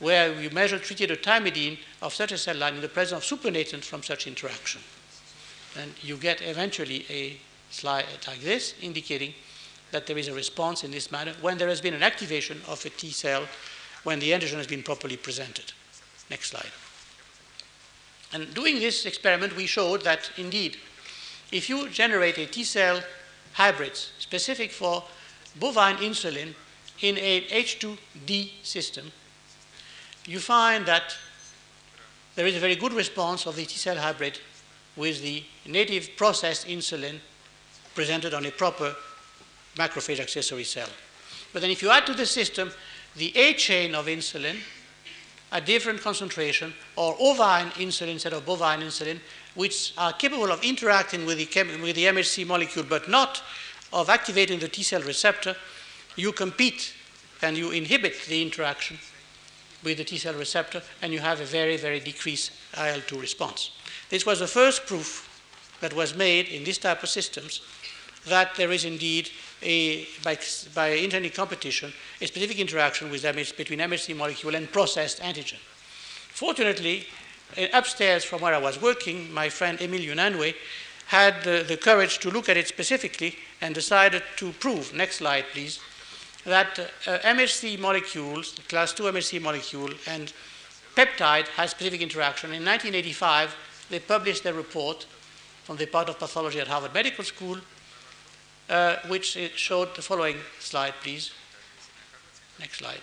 [0.00, 3.38] where we measured measure tritiated thymidine of such a cell line in the presence of
[3.38, 4.80] supernatant from such interaction.
[5.78, 7.36] And you get eventually a
[7.70, 9.32] slide like this, indicating
[9.92, 12.84] that there is a response in this manner when there has been an activation of
[12.84, 13.46] a T cell
[14.02, 15.72] when the antigen has been properly presented.
[16.30, 16.70] Next slide.
[18.32, 20.78] And doing this experiment, we showed that indeed,
[21.50, 23.02] if you generate a T cell
[23.52, 25.04] hybrid specific for
[25.60, 26.54] bovine insulin
[27.00, 29.12] in a H2D system,
[30.24, 31.16] you find that
[32.34, 34.40] there is a very good response of the T cell hybrid
[34.96, 37.18] with the native processed insulin
[37.94, 38.94] presented on a proper
[39.76, 40.88] macrophage accessory cell.
[41.52, 42.72] But then if you add to the system
[43.16, 44.56] the A chain of insulin,
[45.52, 49.20] at different concentration or ovine insulin instead of bovine insulin,
[49.54, 53.42] which are capable of interacting with the, with the MHC molecule but not
[53.92, 55.54] of activating the T cell receptor,
[56.16, 56.94] you compete
[57.42, 58.98] and you inhibit the interaction
[59.84, 63.72] with the T cell receptor and you have a very, very decreased IL 2 response.
[64.08, 65.28] This was the first proof
[65.80, 67.60] that was made in this type of systems
[68.26, 69.30] that there is indeed
[69.62, 70.38] a, by,
[70.74, 75.58] by internet competition, a specific interaction with MH, between MHC molecule and processed antigen.
[76.28, 77.06] Fortunately,
[77.56, 80.54] uh, upstairs from where I was working, my friend Emil Unanue
[81.06, 85.44] had the, the courage to look at it specifically and decided to prove, next slide
[85.52, 85.78] please,
[86.44, 90.32] that uh, MHC molecules, class 2 MHC molecule, and
[90.96, 92.50] peptide has specific interaction.
[92.50, 93.54] In 1985,
[93.90, 95.06] they published their report
[95.64, 97.58] from the Department of Pathology at Harvard Medical School
[98.72, 101.30] uh, which showed the following slide, please.
[102.58, 103.02] Next slide.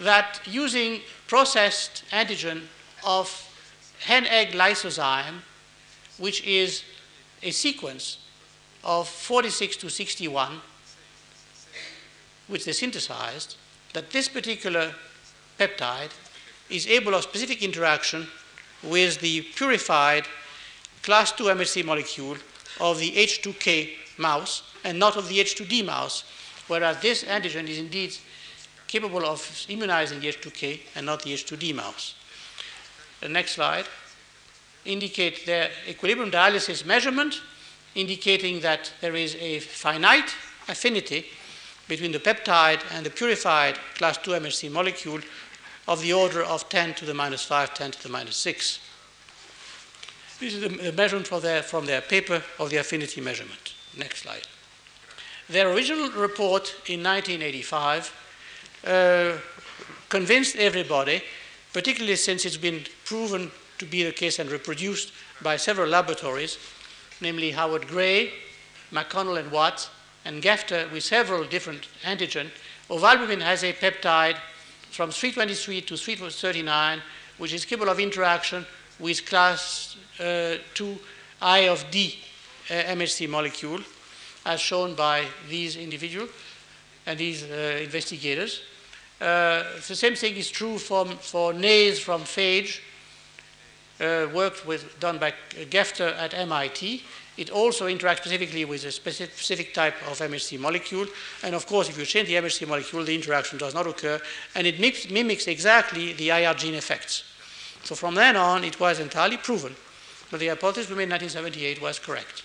[0.00, 2.62] That using processed antigen
[3.06, 3.48] of
[4.00, 5.42] hen egg lysozyme,
[6.18, 6.82] which is
[7.42, 8.18] a sequence
[8.82, 10.60] of 46 to 61,
[12.48, 13.56] which they synthesized,
[13.92, 14.92] that this particular
[15.58, 16.10] peptide
[16.68, 18.26] is able of specific interaction
[18.82, 20.26] with the purified
[21.02, 22.36] class 2 MHC molecule
[22.80, 26.24] of the H2K mouse and not of the H2D mouse,
[26.68, 28.16] whereas this antigen is indeed
[28.86, 32.14] capable of immunizing the H2K and not the H2D mouse.
[33.20, 33.86] The next slide
[34.84, 37.40] indicate their equilibrium dialysis measurement,
[37.94, 40.34] indicating that there is a finite
[40.68, 41.26] affinity
[41.88, 45.20] between the peptide and the purified class 2 MHC molecule
[45.86, 48.80] of the order of 10 to the minus 5, 10 to the minus 6.
[50.40, 53.74] This is the measurement from their, from their paper of the affinity measurement.
[53.96, 54.46] Next slide.
[55.48, 58.12] Their original report in 1985
[58.86, 59.32] uh,
[60.08, 61.22] convinced everybody,
[61.72, 66.58] particularly since it's been proven to be the case and reproduced by several laboratories,
[67.20, 68.32] namely Howard Grey,
[68.92, 69.90] McConnell and Watts,
[70.24, 72.48] and Gefter with several different antigen.
[72.88, 74.38] Ovalbumin has a peptide
[74.90, 77.02] from 323 to 339,
[77.38, 78.66] which is capable of interaction
[78.98, 82.18] with class uh, 2I of D
[82.70, 83.80] uh, MHC molecule,
[84.46, 86.30] as shown by these individuals
[87.06, 88.62] and these uh, investigators.
[89.18, 92.80] the same thing is true from, for NAES from phage,
[94.00, 95.32] uh, work with, done by
[95.70, 97.02] Gefter at MIT.
[97.36, 101.06] It also interacts specifically with a specific type of MHC molecule.
[101.42, 104.20] And of course, if you change the MHC molecule, the interaction does not occur.
[104.54, 104.78] And it
[105.10, 107.24] mimics exactly the IR gene effects.
[107.84, 109.76] So from then on, it was entirely proven
[110.30, 112.42] that the hypothesis we made in 1978 was correct.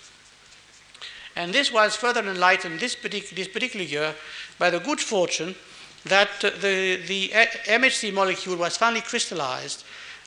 [1.36, 4.14] And this was further enlightened this, partic- this particular year
[4.58, 5.54] by the good fortune
[6.04, 9.84] that uh, the, the MHC molecule was finally crystallized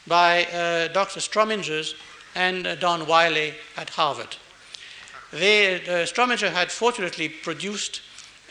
[0.08, 1.20] by uh, Dr.
[1.20, 1.96] Stromingers
[2.36, 4.36] and uh, Don Wiley at Harvard.
[5.32, 8.02] They, uh, Strominger had fortunately produced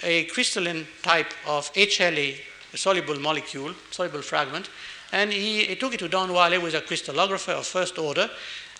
[0.02, 2.40] a crystalline type of HLA
[2.74, 4.68] soluble molecule, soluble fragment,
[5.12, 8.30] and he, he took it to Don Wiley, who was a crystallographer of first order,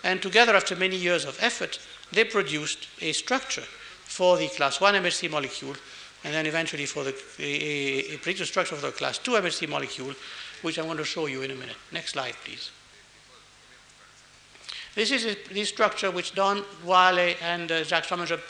[0.03, 1.79] and together, after many years of effort,
[2.11, 3.62] they produced a structure
[4.05, 5.75] for the class 1 MHC molecule,
[6.25, 10.14] and then eventually for the, a, a predictive structure for the class 2 MHC molecule,
[10.62, 11.77] which I'm going to show you in a minute.
[11.92, 12.71] Next slide, please.
[14.95, 18.40] This is the structure which Don Wiley and uh, Jacques Strominger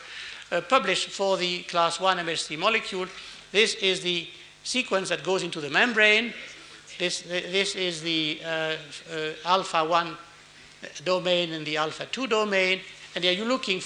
[0.50, 3.06] uh, published for the class 1 MHC molecule.
[3.52, 4.28] This is the
[4.64, 6.34] sequence that goes into the membrane.
[6.98, 10.16] This, this is the uh, uh alpha 1
[11.04, 12.80] domain and the alpha 2 domain.
[13.14, 13.82] And are you looking,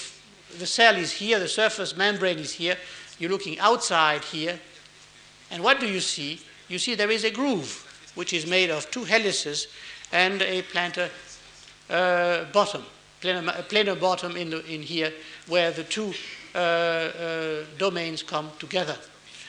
[0.57, 2.77] the cell is here, the surface membrane is here.
[3.19, 4.59] You're looking outside here.
[5.51, 6.41] And what do you see?
[6.67, 7.83] You see there is a groove
[8.15, 9.67] which is made of two helices
[10.11, 11.09] and a plantar
[11.89, 12.83] uh, bottom,
[13.21, 15.13] planar, planar bottom in, the, in here,
[15.47, 16.13] where the two
[16.53, 18.95] uh, uh, domains come together.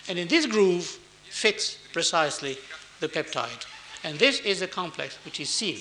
[0.09, 0.99] And in this groove
[1.31, 2.59] fits precisely
[3.01, 3.67] the peptide.
[4.05, 5.79] And this is the complex which is seen.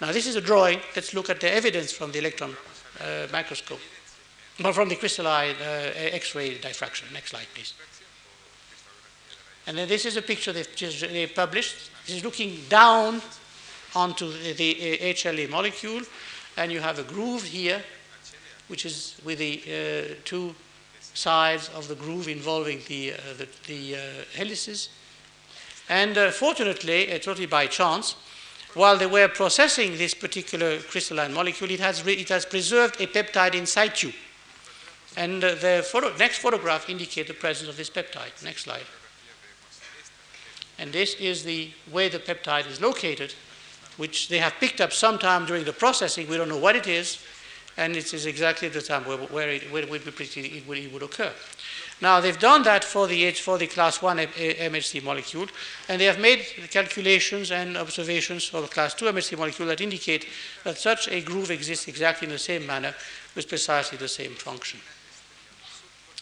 [0.00, 0.80] Now, this is a drawing.
[0.94, 2.56] Let's look at the evidence from the electron
[3.00, 3.80] uh, microscope,
[4.64, 7.08] or from the crystalline uh, X-ray diffraction.
[7.12, 7.74] Next slide, please.
[9.66, 11.90] And then this is a picture they've just they published.
[12.06, 13.20] This is looking down
[13.94, 16.02] onto the, the HLA molecule,
[16.56, 17.82] and you have a groove here,
[18.68, 20.54] which is with the uh, two
[21.14, 23.98] sides of the groove involving the, uh, the, the uh,
[24.34, 24.88] helices.
[25.88, 28.16] And uh, fortunately, totally by chance,
[28.74, 33.54] while they were processing this particular crystalline molecule, it has, it has preserved a peptide
[33.54, 34.12] in situ.
[35.16, 38.42] And uh, the photo, next photograph indicates the presence of this peptide.
[38.44, 38.84] Next slide.
[40.78, 43.34] And this is the way the peptide is located
[43.98, 46.28] which they have picked up sometime during the processing.
[46.28, 47.18] We don't know what it is,
[47.76, 51.32] and it is exactly the time where, where, it, where it, would, it would occur.
[52.00, 55.46] Now, they've done that for the, for the class 1 MHC molecule,
[55.88, 60.26] and they have made calculations and observations for the class 2 MHC molecule that indicate
[60.62, 62.94] that such a groove exists exactly in the same manner
[63.34, 64.78] with precisely the same function.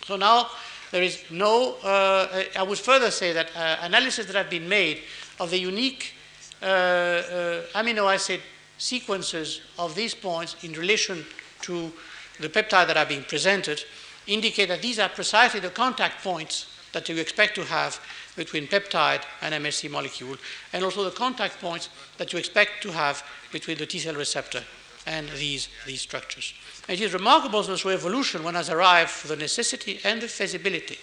[0.07, 0.49] So now
[0.93, 5.03] there is no, uh, I would further say that uh, analysis that have been made
[5.39, 6.15] of the unique
[6.63, 8.41] uh, uh, amino acid
[8.79, 11.25] sequences of these points in relation
[11.63, 11.93] to
[12.41, 13.83] the peptide that are being presented
[14.27, 18.01] indicate that these are precisely the contact points that you expect to have
[18.37, 20.37] between peptide and MHC molecule,
[20.73, 24.63] and also the contact points that you expect to have between the T cell receptor
[25.07, 26.55] and these, these structures.
[26.89, 30.99] It is remarkable that through evolution one has arrived for the necessity and the feasibility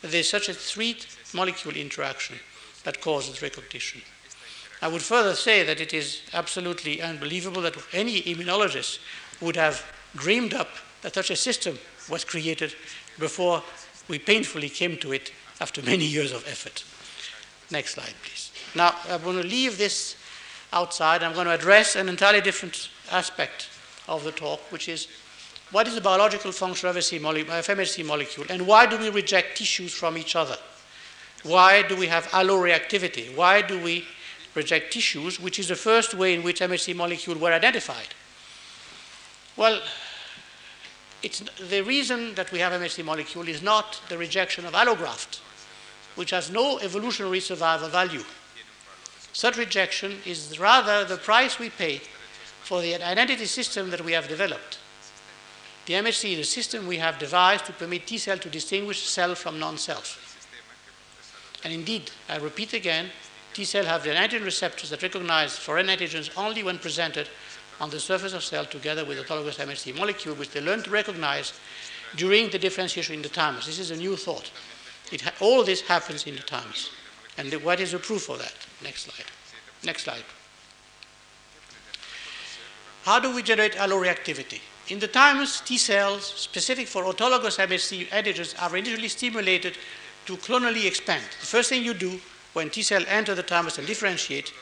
[0.00, 0.96] that there is such a three
[1.32, 2.38] molecule interaction
[2.84, 4.02] that causes recognition.
[4.82, 8.98] I would further say that it is absolutely unbelievable that any immunologist
[9.40, 10.68] would have dreamed up
[11.02, 12.74] that such a system was created
[13.18, 13.62] before
[14.08, 16.84] we painfully came to it after many years of effort.
[17.70, 18.52] Next slide, please.
[18.74, 20.16] Now, I'm going to leave this
[20.72, 21.22] outside.
[21.22, 23.68] I'm going to address an entirely different aspect
[24.08, 25.08] of the talk, which is
[25.70, 30.18] what is the biological function of MHC molecule, and why do we reject tissues from
[30.18, 30.56] each other?
[31.42, 33.34] Why do we have alloreactivity?
[33.34, 34.04] Why do we
[34.54, 38.08] reject tissues, which is the first way in which MHC molecules were identified.
[39.56, 39.80] Well,
[41.24, 45.40] it's, the reason that we have MHC molecule is not the rejection of allograft,
[46.16, 48.22] which has no evolutionary survival value.
[49.32, 52.02] Such rejection is rather the price we pay
[52.62, 54.78] for the identity system that we have developed.
[55.86, 59.38] The MHC is a system we have devised to permit T cell to distinguish self
[59.38, 60.20] from non-self.
[61.64, 63.10] And indeed, I repeat again,
[63.54, 67.28] T cells have the antigen receptors that recognize foreign antigens only when presented
[67.80, 71.52] on the surface of cell together with autologous MHC molecule, which they learn to recognize
[72.16, 73.66] during the differentiation in the thymus.
[73.66, 74.50] This is a new thought.
[75.40, 76.90] all this happens in the thymus.
[77.36, 78.54] And the, what is the proof of that?
[78.82, 79.26] Next slide.
[79.84, 80.24] Next slide.
[83.04, 84.60] How do we generate alloreactivity?
[84.88, 89.76] In the thymus, T cells specific for autologous MHC antigens are initially stimulated
[90.26, 91.22] to clonally expand.
[91.40, 92.20] The first thing you do
[92.52, 94.52] when T cells enter the thymus and differentiate,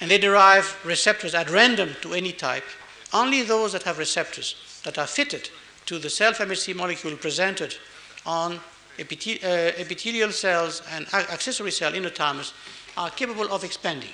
[0.00, 2.64] and they derive receptors at random to any type,
[3.12, 5.48] only those that have receptors that are fitted
[5.86, 7.76] to the self-MHC molecule presented
[8.24, 8.60] on uh,
[8.98, 12.52] epithelial cells and accessory cell in the thymus
[12.96, 14.10] are capable of expanding.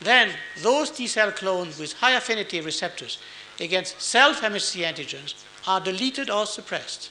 [0.00, 0.30] Then
[0.62, 3.18] those T cell clones with high affinity receptors
[3.60, 5.34] against self-MHC antigens
[5.66, 7.10] are deleted or suppressed.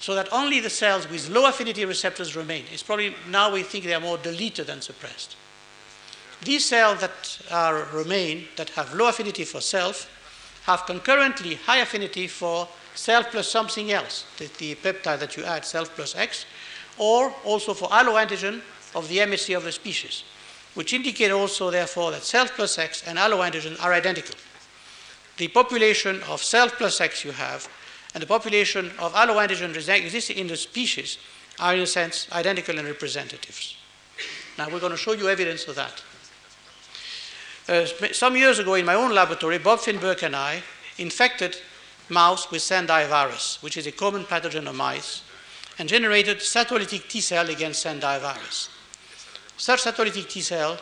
[0.00, 2.64] So that only the cells with low affinity receptors remain.
[2.72, 5.36] It's probably now we think they are more deleted than suppressed.
[6.42, 10.08] These cells that are, remain, that have low affinity for self,
[10.64, 15.64] have concurrently high affinity for self plus something else, the, the peptide that you add,
[15.64, 16.46] self plus X,
[16.96, 18.60] or also for alloantigen
[18.94, 20.24] of the MHC of the species,
[20.74, 24.34] which indicate also, therefore, that self plus X and alloantigen are identical.
[25.38, 27.68] The population of self plus X you have
[28.14, 31.18] and the population of alloantigen existing in the species
[31.60, 33.76] are, in a sense, identical and representatives.
[34.56, 36.02] Now, we're going to show you evidence of that.
[37.68, 40.62] Uh, some years ago in my own laboratory, Bob Finberg and I
[40.96, 41.58] infected
[42.08, 45.22] mouse with Sendai virus, which is a common pathogen of mice,
[45.78, 48.70] and generated cytolytic T cell against Sendai virus.
[49.58, 50.78] Such cytolytic T cells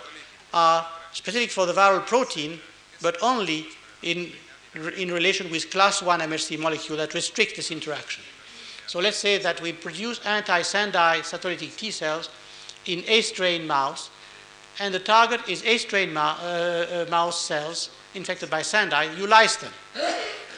[0.55, 2.61] are specific for the viral protein,
[3.03, 3.67] but only
[4.03, 4.31] in,
[4.97, 8.23] in relation with class 1 MHC molecule that restricts this interaction.
[8.87, 12.31] So let's say that we produce anti-Sendai cytolytic T cells
[12.85, 14.11] in A strain mouse,
[14.81, 16.21] and the target is A strain uh,
[17.07, 19.73] uh, mouse cells infected by Sandai, you lyse them.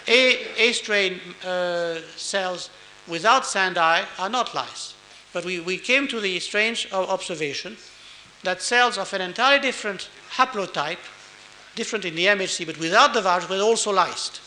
[0.07, 2.71] A, A strain uh, cells
[3.07, 4.95] without Sandai are not lice.
[5.33, 7.77] But we, we came to the strange observation
[8.45, 10.99] that cells of an entirely different haplotype,
[11.75, 14.41] different in the MHC, but without the virus, were also lysed.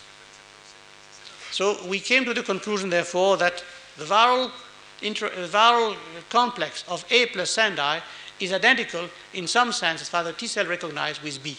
[1.51, 3.63] So we came to the conclusion, therefore, that
[3.97, 4.51] the viral,
[5.01, 5.95] inter, viral
[6.29, 8.01] complex of A plus Sendai
[8.41, 11.57] is identical in some sense as far as the T cell recognized with B.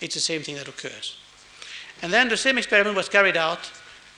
[0.00, 1.16] It's the same thing that occurs.
[2.02, 3.70] And then the same experiment was carried out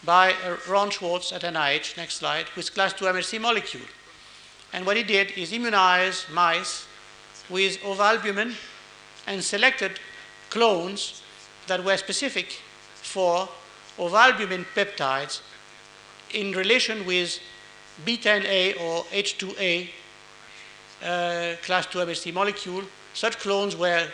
[0.05, 3.87] by uh, Ron Schwartz at NIH, next slide, with class 2 MHC molecule.
[4.73, 6.87] And what he did is immunize mice
[7.49, 8.55] with ovalbumin
[9.27, 10.01] and selected
[10.51, 11.23] clones
[11.67, 12.61] that were specific
[12.95, 13.49] for
[13.99, 15.41] ovalbumin peptides
[16.33, 17.39] in relation with
[18.05, 19.89] B10A or H2A
[21.05, 22.83] uh, class 2 MHC molecule.
[23.13, 24.09] Such clones were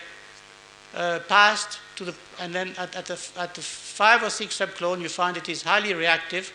[0.95, 5.01] uh, passed to the, and then at, at, the, at the five or six subclone,
[5.01, 6.53] you find it is highly reactive.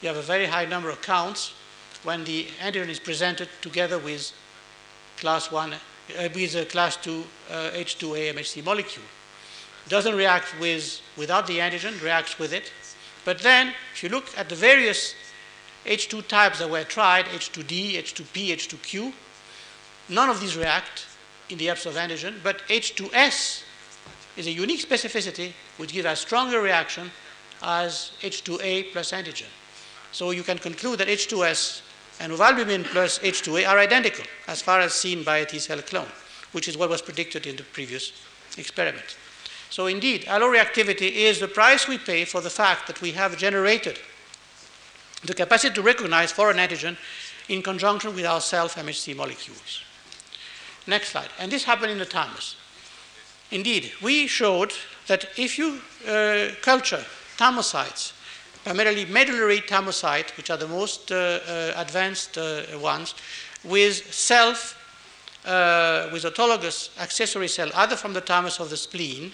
[0.00, 1.52] You have a very high number of counts
[2.04, 4.32] when the antigen is presented together with
[5.16, 9.04] class 1, uh, with a class 2 uh, H2A MHC molecule.
[9.88, 12.72] Doesn't react with, without the antigen, reacts with it.
[13.24, 15.14] But then, if you look at the various
[15.84, 19.12] H2 types that were tried, H2D, H2P, H2Q,
[20.08, 21.06] none of these react
[21.48, 23.62] in the absence of antigen, but H2S
[24.36, 27.10] is a unique specificity which gives a stronger reaction
[27.62, 29.46] as H2A plus antigen.
[30.12, 31.82] So you can conclude that H2S
[32.20, 36.08] and ovalbumin plus H2A are identical as far as seen by a T cell clone,
[36.52, 38.12] which is what was predicted in the previous
[38.56, 39.16] experiment.
[39.70, 43.98] So indeed, alloreactivity is the price we pay for the fact that we have generated
[45.24, 46.96] the capacity to recognize foreign antigen
[47.48, 49.82] in conjunction with our self-MHC molecules.
[50.86, 51.28] Next slide.
[51.38, 52.56] And this happened in the thymus.
[53.50, 54.72] Indeed, we showed
[55.06, 57.04] that if you uh, culture
[57.36, 58.12] thymocytes,
[58.64, 63.14] primarily medullary thymocytes, which are the most uh, uh, advanced uh, ones,
[63.62, 64.74] with self,
[65.44, 69.32] uh, with autologous accessory cell, either from the thymus or the spleen,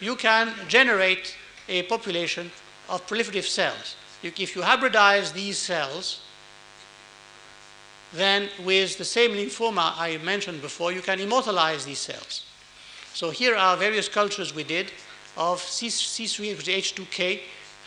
[0.00, 1.36] you can generate
[1.68, 2.50] a population
[2.88, 3.96] of proliferative cells.
[4.22, 6.20] If you hybridize these cells,
[8.12, 12.44] then with the same lymphoma I mentioned before, you can immortalize these cells.
[13.14, 14.90] So here are various cultures we did
[15.36, 17.40] of C- C3H2K,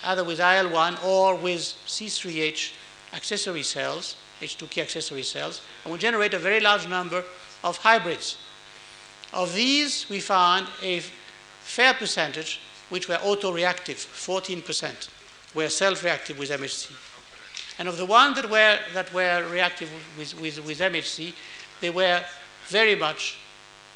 [0.05, 2.71] either with IL1 or with C3H
[3.13, 7.23] accessory cells, H2K accessory cells, and we generate a very large number
[7.63, 8.37] of hybrids.
[9.33, 11.01] Of these, we found a
[11.61, 12.59] fair percentage
[12.89, 15.09] which were autoreactive, 14%
[15.55, 17.12] were self-reactive with MHC.
[17.79, 21.33] And of the ones that were, that were reactive with, with, with MHC,
[21.81, 22.23] they were
[22.67, 23.37] very much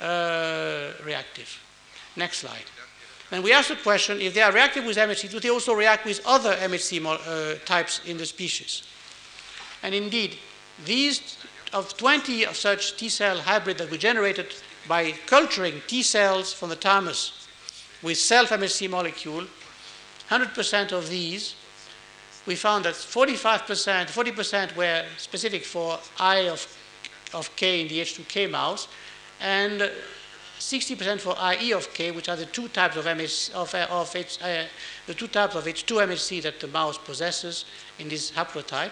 [0.02, 1.62] uh, reactive.
[2.16, 2.66] Next slide.
[3.32, 6.06] And we asked the question, if they are reactive with MHC, do they also react
[6.06, 8.84] with other MHC uh, types in the species?
[9.84, 10.38] And indeed,
[10.86, 11.38] these
[11.74, 14.56] of 20 of such T cell hybrid that we generated
[14.88, 17.48] by culturing T cells from the thymus
[18.02, 19.46] with self MHC molecule,
[20.30, 21.56] 100% of these
[22.48, 26.66] we found that 45%, 40% were specific for I of,
[27.34, 28.88] of K in the H2K mouse,
[29.42, 29.92] and
[30.58, 34.16] 60% for IE of K, which are the two types of, MS, of, uh, of
[34.16, 34.64] H, uh,
[35.06, 37.66] the two types of H2 MHC that the mouse possesses
[38.00, 38.92] in this haplotype.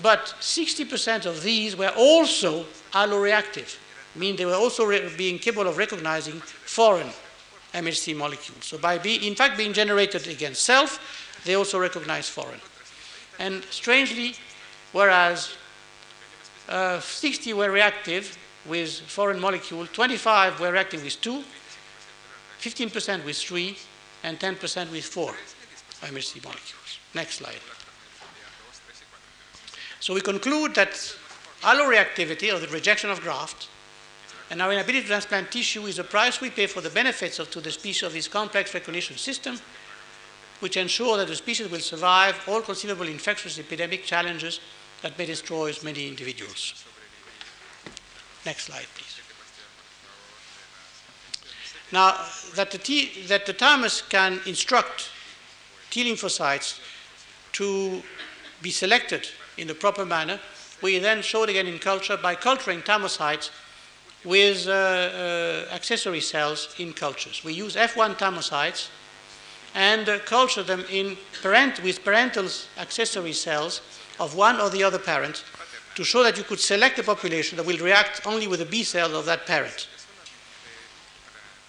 [0.00, 3.78] But 60% of these were also alloreactive,
[4.14, 7.08] meaning they were also being capable of recognizing foreign
[7.72, 8.66] MHC molecules.
[8.66, 12.60] So by be, in fact being generated against self, they also recognize foreign.
[13.38, 14.34] And strangely,
[14.92, 15.54] whereas
[16.68, 18.36] uh, 60 were reactive
[18.66, 21.42] with foreign molecule, 25 were reactive with 2,
[22.60, 23.76] 15% with 3,
[24.24, 25.32] and 10% with 4
[26.02, 26.98] MHC molecules.
[27.14, 27.60] Next slide.
[30.00, 30.92] So we conclude that
[31.62, 33.68] alloreactivity, or the rejection of graft,
[34.50, 37.50] and our inability to transplant tissue is the price we pay for the benefits of
[37.50, 39.58] to the species of this complex recognition system,
[40.60, 44.60] which ensure that the species will survive all conceivable infectious epidemic challenges
[45.02, 46.84] that may destroy many individuals.
[48.44, 49.20] Next slide, please.
[51.92, 52.16] Now,
[52.54, 55.10] that the, that the thymus can instruct
[55.90, 56.80] T lymphocytes
[57.52, 58.02] to
[58.62, 60.40] be selected in the proper manner,
[60.82, 63.50] we then showed again in culture by culturing thymocytes
[64.24, 67.42] with uh, uh, accessory cells in cultures.
[67.44, 68.88] We use F1 thymocytes
[69.76, 72.48] and uh, culture them in parent, with parental
[72.78, 73.82] accessory cells
[74.18, 75.44] of one or the other parent
[75.94, 78.82] to show that you could select a population that will react only with the B
[78.82, 79.86] cells of that parent.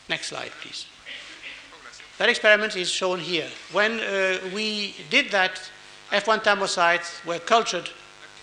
[0.09, 0.85] Next slide, please.
[2.17, 3.47] That experiment is shown here.
[3.73, 5.61] When uh, we did that,
[6.11, 7.89] F1 thymocytes were cultured,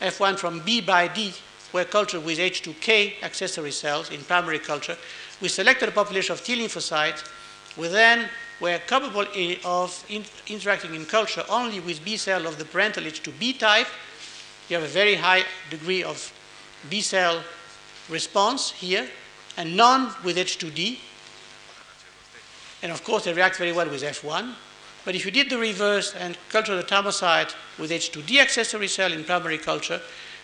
[0.00, 1.32] F1 from B by D
[1.72, 4.96] were cultured with H2K accessory cells in primary culture.
[5.40, 7.26] We selected a population of T lymphocytes.
[7.76, 8.28] We then
[8.60, 9.26] were capable
[9.64, 13.86] of in interacting in culture only with B cell of the parental H2B type.
[14.68, 16.32] You have a very high degree of
[16.88, 17.42] B cell
[18.08, 19.08] response here,
[19.56, 20.98] and none with H2D.
[22.82, 24.54] And of course, they react very well with F1.
[25.04, 29.24] But if you did the reverse and culture the thymocyte with H2D accessory cell in
[29.24, 30.00] primary culture,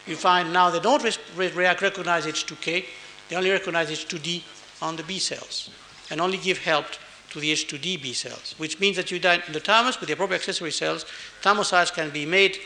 [0.06, 1.02] you find now they don't
[1.36, 2.84] re recognize H2K,
[3.28, 4.42] they only recognize H2D
[4.82, 5.70] on the B cells
[6.10, 6.86] and only give help
[7.30, 10.40] to the H2D B cells, which means that you in the thymus with the appropriate
[10.40, 11.04] accessory cells,
[11.42, 12.58] thymocytes can be made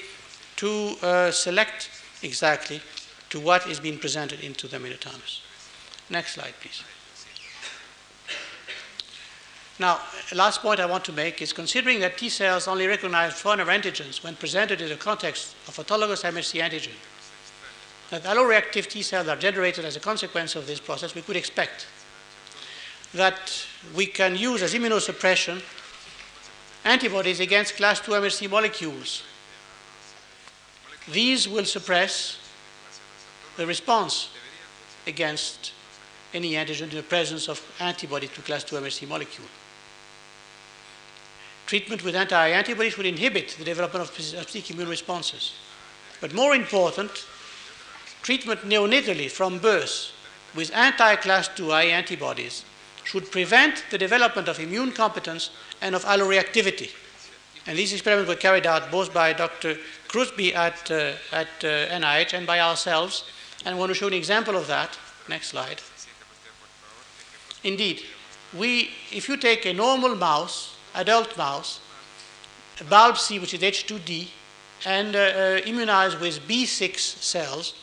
[0.56, 1.90] to uh, select
[2.22, 2.80] exactly
[3.30, 5.42] to what is being presented into them in the thymus.
[6.10, 6.82] Next slide, please.
[9.78, 10.00] Now,
[10.32, 14.22] last point I want to make is considering that T cells only recognize foreign antigens
[14.22, 16.94] when presented in the context of autologous MHC antigen,
[18.10, 21.86] that alloreactive T cells are generated as a consequence of this process, we could expect
[23.14, 25.62] that we can use as immunosuppression
[26.84, 29.22] antibodies against class 2 MHC molecules.
[31.10, 32.38] These will suppress
[33.56, 34.30] the response
[35.06, 35.72] against
[36.32, 39.46] any antigen in the presence of antibody to class 2 MHC molecule.
[41.66, 45.54] Treatment with anti-antibodies would inhibit the development of specific immune responses.
[46.20, 47.10] But more important,
[48.22, 50.10] treatment neonatally from birth
[50.54, 52.64] with anti-class 2I antibodies
[53.04, 55.50] should prevent the development of immune competence
[55.80, 56.90] and of alloreactivity.
[57.66, 59.76] And these experiments were carried out both by Dr.
[60.08, 63.24] Crosby at, uh, at uh, NIH and by ourselves.
[63.64, 64.98] And I want to show an example of that.
[65.28, 65.80] Next slide.
[67.62, 68.02] Indeed,
[68.52, 71.80] we, if you take a normal mouse adult mouse,
[72.88, 74.28] bulb C, which is H2D,
[74.86, 77.74] and uh, uh, immunize with B6 cells,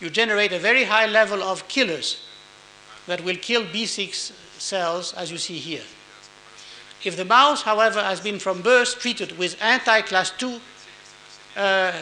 [0.00, 2.22] you generate a very high level of killers
[3.06, 4.32] that will kill B6
[4.62, 5.82] cells, as you see here.
[7.04, 10.60] If the mouse, however, has been from birth treated with anti-class 2
[11.56, 11.92] uh,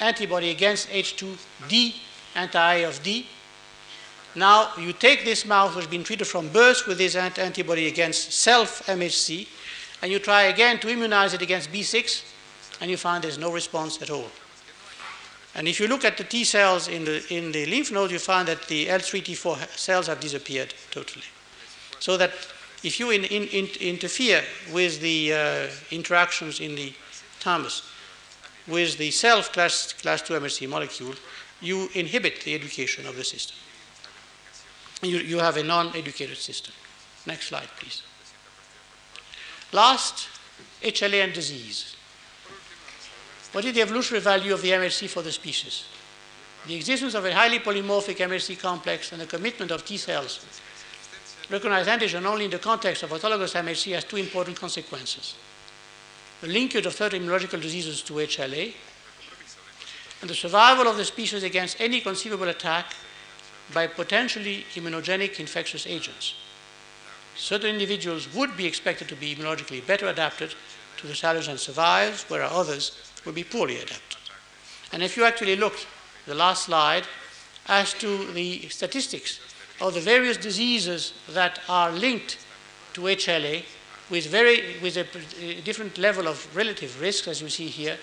[0.00, 1.96] antibody against H2D,
[2.34, 3.26] anti-I of D,
[4.36, 8.32] now you take this mouse which has been treated from birth with this antibody against
[8.32, 9.48] self-MHC,
[10.02, 12.22] and you try again to immunize it against B6,
[12.80, 14.30] and you find there's no response at all.
[15.54, 18.18] And if you look at the T cells in the, in the lymph node, you
[18.18, 21.24] find that the L3, T4 cells have disappeared totally.
[21.98, 22.32] So that
[22.82, 24.42] if you in, in, in, interfere
[24.72, 26.92] with the uh, interactions in the
[27.40, 27.82] thymus
[28.68, 31.14] with the self class, class 2 MHC molecule,
[31.60, 33.56] you inhibit the education of the system.
[35.02, 36.74] You, you have a non educated system.
[37.26, 38.02] Next slide, please.
[39.72, 40.28] Last,
[40.82, 41.96] HLA and disease.
[43.52, 45.84] What is the evolutionary value of the MHC for the species?
[46.66, 50.44] The existence of a highly polymorphic MHC complex and the commitment of T cells
[51.50, 55.34] recognize antigen only in the context of autologous MHC has two important consequences.
[56.40, 58.74] The linkage of certain immunological diseases to HLA
[60.20, 62.94] and the survival of the species against any conceivable attack
[63.72, 66.34] by potentially immunogenic infectious agents
[67.36, 70.54] certain individuals would be expected to be immunologically better adapted
[70.96, 74.18] to the challenge and survive, whereas others would be poorly adapted.
[74.92, 75.74] And if you actually look,
[76.26, 77.04] the last slide,
[77.66, 79.40] as to the statistics
[79.80, 82.38] of the various diseases that are linked
[82.94, 83.64] to HLA
[84.10, 85.06] with, very, with a,
[85.42, 87.98] a different level of relative risk, as you see here.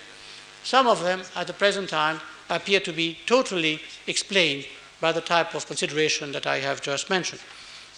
[0.62, 4.66] Some of them, at the present time, appear to be totally explained
[5.00, 7.40] by the type of consideration that I have just mentioned.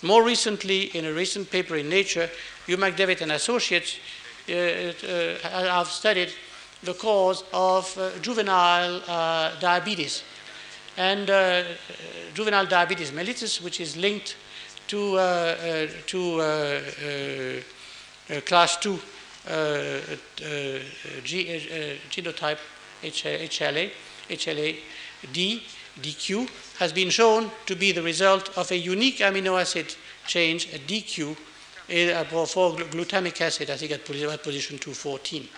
[0.03, 2.29] More recently, in a recent paper in Nature,
[2.67, 3.99] Hugh McDevitt and associates
[4.49, 6.33] uh, uh, have studied
[6.83, 10.23] the cause of uh, juvenile uh, diabetes.
[10.97, 11.63] And uh,
[12.35, 14.37] juvenile diabetes mellitus, which is linked
[14.89, 16.81] to, uh, uh to uh,
[18.31, 18.99] uh, class 2
[21.23, 22.59] G, genotype
[23.03, 23.91] HLA,
[24.29, 25.63] HLA-D,
[26.01, 29.95] DQ, has been shown to be the result of a unique amino acid
[30.27, 31.37] change, a DQ,
[32.47, 35.49] for glutamic acid, I think at position 214.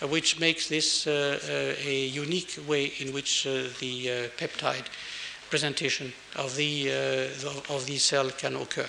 [0.00, 4.86] Uh, which makes this uh, uh, a unique way in which the peptide
[5.50, 6.90] presentation of the,
[7.68, 8.86] of the cell can occur.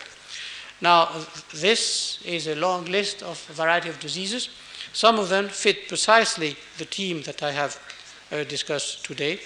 [0.82, 1.10] Now,
[1.54, 4.50] this is a long list of a variety of diseases.
[4.94, 7.80] Some of them fit precisely the theme that I have
[8.32, 9.40] uh, discussed today.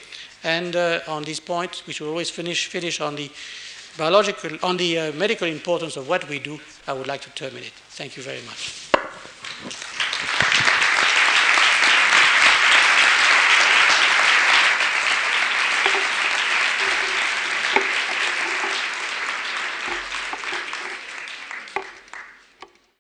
[0.44, 3.32] And uh, on this point, we should always finish, finish on the
[3.98, 6.60] biological, on the uh, medical importance of what we do.
[6.88, 7.74] I would like to terminate.
[7.90, 9.93] Thank you very much.